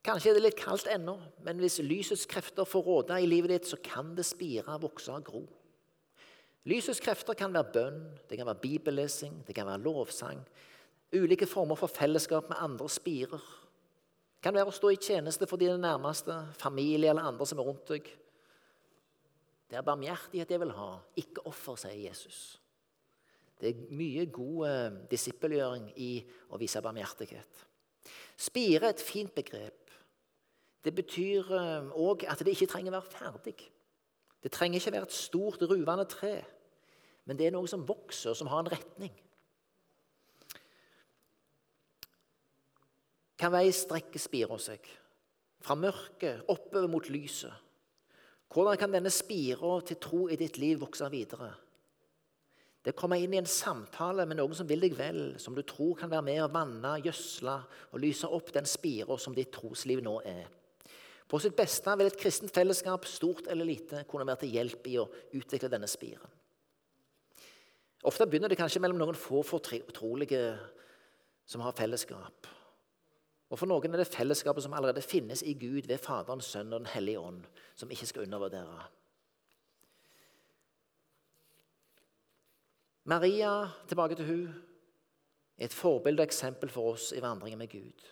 Kanskje 0.07 0.31
er 0.31 0.39
det 0.39 0.45
litt 0.45 0.59
kaldt 0.59 0.89
ennå, 0.91 1.17
men 1.45 1.59
hvis 1.61 1.81
lysets 1.83 2.27
krefter 2.31 2.69
får 2.69 2.85
råde 2.87 3.19
i 3.19 3.27
livet 3.29 3.53
ditt, 3.53 3.69
så 3.69 3.79
kan 3.83 4.15
det 4.17 4.27
spire, 4.29 4.79
vokse 4.81 5.13
og 5.13 5.27
gro. 5.27 5.43
Lysets 6.69 7.01
krefter 7.03 7.37
kan 7.39 7.55
være 7.55 7.73
bønn, 7.75 8.01
det 8.29 8.39
kan 8.39 8.49
være 8.49 8.63
bibellesing, 8.63 9.43
det 9.47 9.57
kan 9.57 9.67
være 9.69 9.83
lovsang. 9.83 10.43
Ulike 11.17 11.49
former 11.49 11.79
for 11.81 11.89
fellesskap 11.89 12.51
med 12.51 12.61
andre 12.61 12.89
spirer. 12.93 13.43
Det 14.39 14.45
kan 14.45 14.55
være 14.55 14.71
å 14.71 14.77
stå 14.77 14.93
i 14.93 15.01
tjeneste 15.03 15.49
for 15.51 15.61
dine 15.61 15.79
nærmeste, 15.81 16.37
familie 16.61 17.11
eller 17.11 17.27
andre 17.27 17.47
som 17.49 17.59
er 17.59 17.69
rundt 17.71 17.89
deg. 17.91 18.11
Det 19.69 19.77
er 19.77 19.85
barmhjertighet 19.85 20.53
jeg 20.53 20.61
vil 20.63 20.77
ha, 20.77 20.93
ikke 21.21 21.45
offer, 21.49 21.77
sier 21.81 21.99
Jesus. 22.07 22.59
Det 23.59 23.73
er 23.73 23.97
mye 23.99 24.29
god 24.31 24.61
eh, 24.69 25.01
disippelgjøring 25.11 25.91
i 25.99 26.13
å 26.55 26.61
vise 26.61 26.81
barmhjertighet. 26.85 27.65
Spire 28.39 28.87
er 28.87 28.95
et 28.95 29.03
fint 29.03 29.35
begrep. 29.35 29.88
Det 30.85 30.95
betyr 30.95 31.51
òg 31.51 32.25
eh, 32.25 32.31
at 32.31 32.43
det 32.45 32.55
ikke 32.55 32.71
trenger 32.71 32.95
å 32.95 32.99
være 33.01 33.15
ferdig. 33.15 33.57
Det 34.43 34.53
trenger 34.55 34.79
ikke 34.79 34.95
være 34.95 35.09
et 35.09 35.17
stort, 35.17 35.63
ruvende 35.67 36.07
tre, 36.09 36.37
men 37.27 37.39
det 37.39 37.49
er 37.49 37.57
noe 37.57 37.69
som 37.69 37.87
vokser, 37.87 38.37
som 38.39 38.51
har 38.51 38.63
en 38.63 38.71
retning. 38.73 39.15
Hvilken 43.39 43.55
vei 43.55 43.69
strekker 43.71 44.23
spira 44.23 44.57
seg? 44.59 44.87
Fra 45.63 45.75
mørket 45.79 46.47
oppover 46.51 46.91
mot 46.91 47.07
lyset. 47.11 47.55
Hvordan 48.49 48.79
kan 48.81 48.95
denne 48.95 49.13
spira 49.13 49.77
til 49.87 49.99
tro 50.01 50.25
i 50.33 50.39
ditt 50.41 50.57
liv 50.59 50.81
vokse 50.81 51.07
videre? 51.13 51.53
Det 52.83 52.95
kommer 52.97 53.21
inn 53.21 53.35
i 53.35 53.41
en 53.43 53.51
samtale 53.51 54.25
med 54.27 54.39
noen 54.39 54.57
som 54.57 54.67
vil 54.67 54.81
deg 54.81 54.95
vel, 54.97 55.35
som 55.39 55.55
du 55.55 55.61
tror 55.67 55.99
kan 55.99 56.11
være 56.11 56.25
med 56.25 56.41
å 56.41 56.51
vanne, 56.55 56.95
gjødsle 57.05 57.57
og 57.93 58.01
lyse 58.01 58.31
opp 58.33 58.53
den 58.55 58.67
spira 58.67 59.19
som 59.21 59.35
ditt 59.37 59.53
trosliv 59.53 60.01
nå 60.03 60.15
er. 60.25 60.47
På 61.29 61.39
sitt 61.43 61.57
beste 61.57 61.93
vil 62.01 62.09
et 62.09 62.19
kristent 62.19 62.55
fellesskap, 62.55 63.05
stort 63.05 63.51
eller 63.53 63.69
lite, 63.69 64.05
kunne 64.09 64.27
være 64.27 64.45
til 64.45 64.55
hjelp 64.57 64.87
i 64.89 64.99
å 65.01 65.09
utvikle 65.37 65.69
denne 65.69 65.89
spiren. 65.91 66.37
Ofte 68.09 68.27
begynner 68.27 68.49
det 68.49 68.57
kanskje 68.57 68.81
mellom 68.81 69.01
noen 69.01 69.19
få 69.19 69.43
fortrolige 69.45 70.43
som 71.49 71.65
har 71.65 71.77
fellesskap. 71.77 72.49
Og 73.49 73.57
For 73.57 73.69
noen 73.69 73.95
er 73.95 74.03
det 74.03 74.13
fellesskapet 74.13 74.65
som 74.65 74.75
allerede 74.77 75.05
finnes 75.05 75.43
i 75.43 75.55
Gud 75.57 75.89
ved 75.89 76.01
Faderen, 76.01 76.41
Sønnen 76.45 76.77
og 76.77 76.85
Den 76.85 76.93
hellige 76.93 77.21
ånd, 77.21 77.45
som 77.75 77.91
ikke 77.91 78.07
skal 78.07 78.27
undervurdere. 78.27 78.85
Maria, 83.09 83.71
tilbake 83.89 84.15
til 84.15 84.29
hun, 84.29 84.65
er 85.59 85.65
et 85.65 85.75
forbilde 85.75 86.21
og 86.21 86.29
eksempel 86.29 86.69
for 86.69 86.93
oss 86.93 87.13
i 87.17 87.23
vandringen 87.25 87.59
med 87.59 87.73
Gud. 87.73 88.05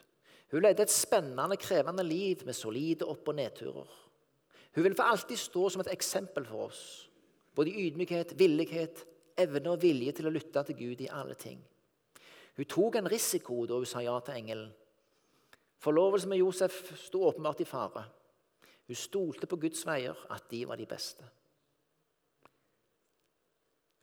Hun 0.50 0.62
levde 0.62 0.82
et 0.82 0.92
spennende, 0.92 1.56
krevende 1.56 2.04
liv 2.06 2.44
med 2.46 2.54
solide 2.54 3.04
opp- 3.04 3.28
og 3.28 3.34
nedturer. 3.34 3.88
Hun 4.74 4.84
vil 4.84 4.94
for 4.94 5.02
alltid 5.02 5.36
stå 5.36 5.68
som 5.68 5.80
et 5.80 5.92
eksempel 5.92 6.44
for 6.46 6.68
oss, 6.68 7.10
både 7.54 7.70
i 7.70 7.86
ydmykhet, 7.88 8.38
villighet, 8.38 9.06
evne 9.38 9.72
og 9.72 9.82
vilje 9.82 10.12
til 10.12 10.28
å 10.28 10.32
lytte 10.32 10.62
til 10.68 10.76
Gud 10.76 11.00
i 11.00 11.12
alle 11.12 11.34
ting. 11.34 11.62
Hun 12.56 12.68
tok 12.68 12.96
en 12.96 13.08
risiko 13.10 13.64
da 13.66 13.80
hun 13.80 13.88
sa 13.88 14.02
ja 14.04 14.18
til 14.20 14.36
engelen. 14.36 14.68
Forlovelsen 15.82 16.30
med 16.32 16.40
Josef 16.40 16.76
sto 16.98 17.24
åpenbart 17.28 17.60
i 17.60 17.68
fare. 17.68 18.04
Hun 18.86 18.96
stolte 18.96 19.48
på 19.50 19.58
Guds 19.60 19.82
veier, 19.86 20.16
at 20.30 20.46
de 20.50 20.62
var 20.68 20.78
de 20.80 20.86
beste. 20.86 21.24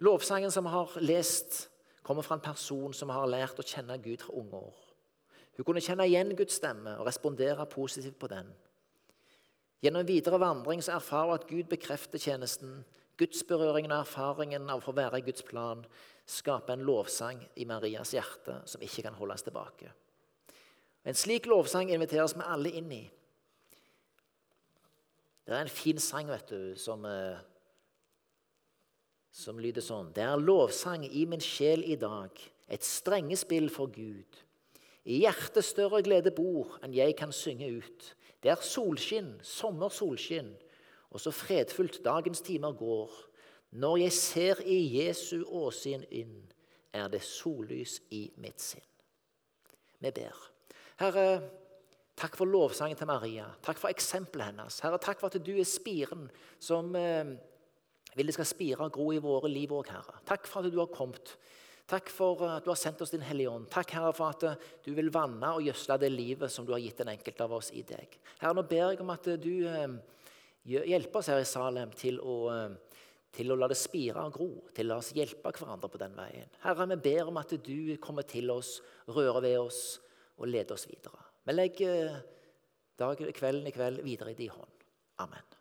Lovsangen 0.04 0.52
som 0.52 0.66
vi 0.68 0.74
har 0.74 0.98
lest, 1.02 1.70
kommer 2.04 2.26
fra 2.26 2.36
en 2.36 2.44
person 2.44 2.94
som 2.94 3.10
har 3.14 3.30
lært 3.32 3.60
å 3.62 3.66
kjenne 3.66 4.02
Gud 4.04 4.26
fra 4.26 4.36
unge 4.36 4.60
år. 4.60 4.83
Hun 5.58 5.66
kunne 5.66 5.84
kjenne 5.84 6.08
igjen 6.10 6.34
Guds 6.38 6.58
stemme 6.58 6.96
og 6.98 7.08
respondere 7.08 7.66
positivt 7.70 8.18
på 8.20 8.30
den. 8.32 8.50
Gjennom 9.84 10.08
videre 10.08 10.40
vandring 10.40 10.82
så 10.82 10.96
erfarer 10.96 11.34
hun 11.34 11.40
at 11.40 11.50
Gud 11.50 11.70
bekrefter 11.70 12.22
tjenesten. 12.22 12.84
Gudsberøringen 13.20 13.92
og 13.92 14.06
erfaringen 14.06 14.70
av 14.72 14.80
å 14.80 14.86
få 14.88 14.96
være 14.98 15.20
i 15.20 15.26
Guds 15.28 15.44
plan 15.46 15.84
skaper 16.26 16.74
en 16.74 16.86
lovsang 16.88 17.42
i 17.60 17.68
Marias 17.70 18.16
hjerte 18.16 18.62
som 18.70 18.82
ikke 18.82 19.04
kan 19.06 19.18
holdes 19.20 19.46
tilbake. 19.46 19.92
En 21.04 21.18
slik 21.20 21.50
lovsang 21.52 21.92
inviteres 21.92 22.34
vi 22.38 22.48
alle 22.48 22.72
inn 22.80 22.92
i. 22.96 23.04
Det 25.44 25.52
er 25.52 25.66
en 25.66 25.72
fin 25.72 26.00
sang 26.00 26.30
vet 26.32 26.48
du, 26.48 26.76
som, 26.80 27.04
eh, 27.06 27.38
som 29.32 29.60
lyder 29.60 29.84
sånn. 29.84 30.14
Det 30.16 30.24
er 30.24 30.40
lovsang 30.40 31.04
i 31.04 31.26
min 31.26 31.44
sjel 31.44 31.84
i 31.84 32.00
dag, 32.00 32.32
et 32.70 32.84
strengespill 32.88 33.70
for 33.70 33.92
Gud. 33.92 34.40
I 35.04 35.24
hjertet 35.26 35.66
større 35.68 36.02
glede 36.06 36.32
bor 36.36 36.78
enn 36.84 36.96
jeg 36.96 37.16
kan 37.20 37.34
synge 37.36 37.70
ut. 37.80 38.10
Det 38.44 38.52
er 38.52 38.64
solskinn, 38.64 39.36
sommersolskinn, 39.44 40.54
og 41.14 41.22
så 41.22 41.32
fredfullt 41.36 42.02
dagens 42.06 42.42
timer 42.44 42.76
går. 42.78 43.12
Når 43.80 43.98
jeg 44.04 44.16
ser 44.18 44.62
i 44.66 44.80
Jesu 45.00 45.44
åsyn 45.44 46.06
inn, 46.12 46.38
er 46.94 47.10
det 47.10 47.24
sollys 47.26 48.00
i 48.14 48.28
mitt 48.38 48.62
sinn. 48.62 48.86
Vi 50.00 50.12
ber. 50.14 50.40
Herre, 51.00 51.28
Takk 52.14 52.36
for 52.38 52.46
lovsangen 52.46 52.98
til 52.98 53.10
Maria. 53.10 53.48
Takk 53.66 53.80
for 53.82 53.90
eksempelet 53.90 54.52
hennes. 54.52 54.78
Herre, 54.86 55.00
takk 55.02 55.22
for 55.22 55.34
at 55.34 55.46
du 55.46 55.56
er 55.58 55.66
spiren 55.66 56.28
som 56.62 56.94
eh, 56.96 57.34
vil 58.14 58.30
det 58.30 58.36
skal 58.36 58.48
spire 58.48 58.86
og 58.86 58.94
gro 58.94 59.08
i 59.16 59.22
våre 59.24 59.50
liv 59.50 59.74
òg, 59.74 59.90
Herre. 59.90 60.20
Takk 60.28 60.46
for 60.50 60.62
at 60.62 60.74
du 60.74 60.78
har 60.78 60.92
kommet. 60.94 61.34
Takk 61.90 62.10
for 62.16 62.40
at 62.48 62.64
du 62.64 62.72
har 62.72 62.80
sendt 62.80 63.02
oss 63.04 63.12
Din 63.12 63.26
Hellige 63.26 63.52
Ånd. 63.52 63.68
Takk, 63.72 63.92
Herre, 63.98 64.14
for 64.16 64.32
at 64.32 64.46
eh, 64.48 64.68
du 64.86 64.94
vil 64.96 65.12
vanne 65.12 65.50
og 65.52 65.66
gjødsle 65.66 65.98
det 66.00 66.12
livet 66.14 66.52
som 66.52 66.66
du 66.66 66.72
har 66.72 66.82
gitt 66.84 67.02
den 67.02 67.12
enkelte 67.12 67.44
av 67.44 67.56
oss 67.58 67.74
i 67.76 67.84
deg. 67.88 68.16
Herre, 68.40 68.56
nå 68.56 68.64
ber 68.70 68.94
jeg 68.94 69.02
om 69.04 69.12
at 69.12 69.28
du 69.44 69.52
eh, 69.68 69.98
hjelper 70.64 71.20
oss 71.20 71.32
her 71.34 71.44
i 71.44 71.50
Salem 71.50 71.92
til 72.00 72.22
å, 72.24 72.38
eh, 72.54 73.02
til 73.36 73.52
å 73.52 73.58
la 73.60 73.68
det 73.72 73.80
spire 73.80 74.24
og 74.24 74.38
gro, 74.38 74.50
til 74.72 74.88
å 74.88 74.94
la 74.94 75.02
oss 75.04 75.12
hjelpe 75.18 75.52
hverandre 75.58 75.92
på 75.92 76.02
den 76.02 76.16
veien. 76.16 76.56
Herre, 76.64 76.88
vi 76.94 77.00
ber 77.10 77.34
om 77.34 77.42
at 77.44 77.52
du 77.68 77.98
kommer 78.04 78.28
til 78.32 78.54
oss, 78.56 78.78
rører 79.12 79.44
ved 79.44 79.58
oss 79.66 79.82
og 80.40 80.48
leder 80.48 80.78
oss 80.78 80.88
videre. 80.88 81.20
Vi 81.44 81.58
legger 81.58 82.22
kvelden 83.36 83.68
i 83.68 83.76
kveld 83.76 84.00
videre 84.06 84.32
i 84.32 84.40
din 84.40 84.56
hånd. 84.56 84.88
Amen. 85.20 85.53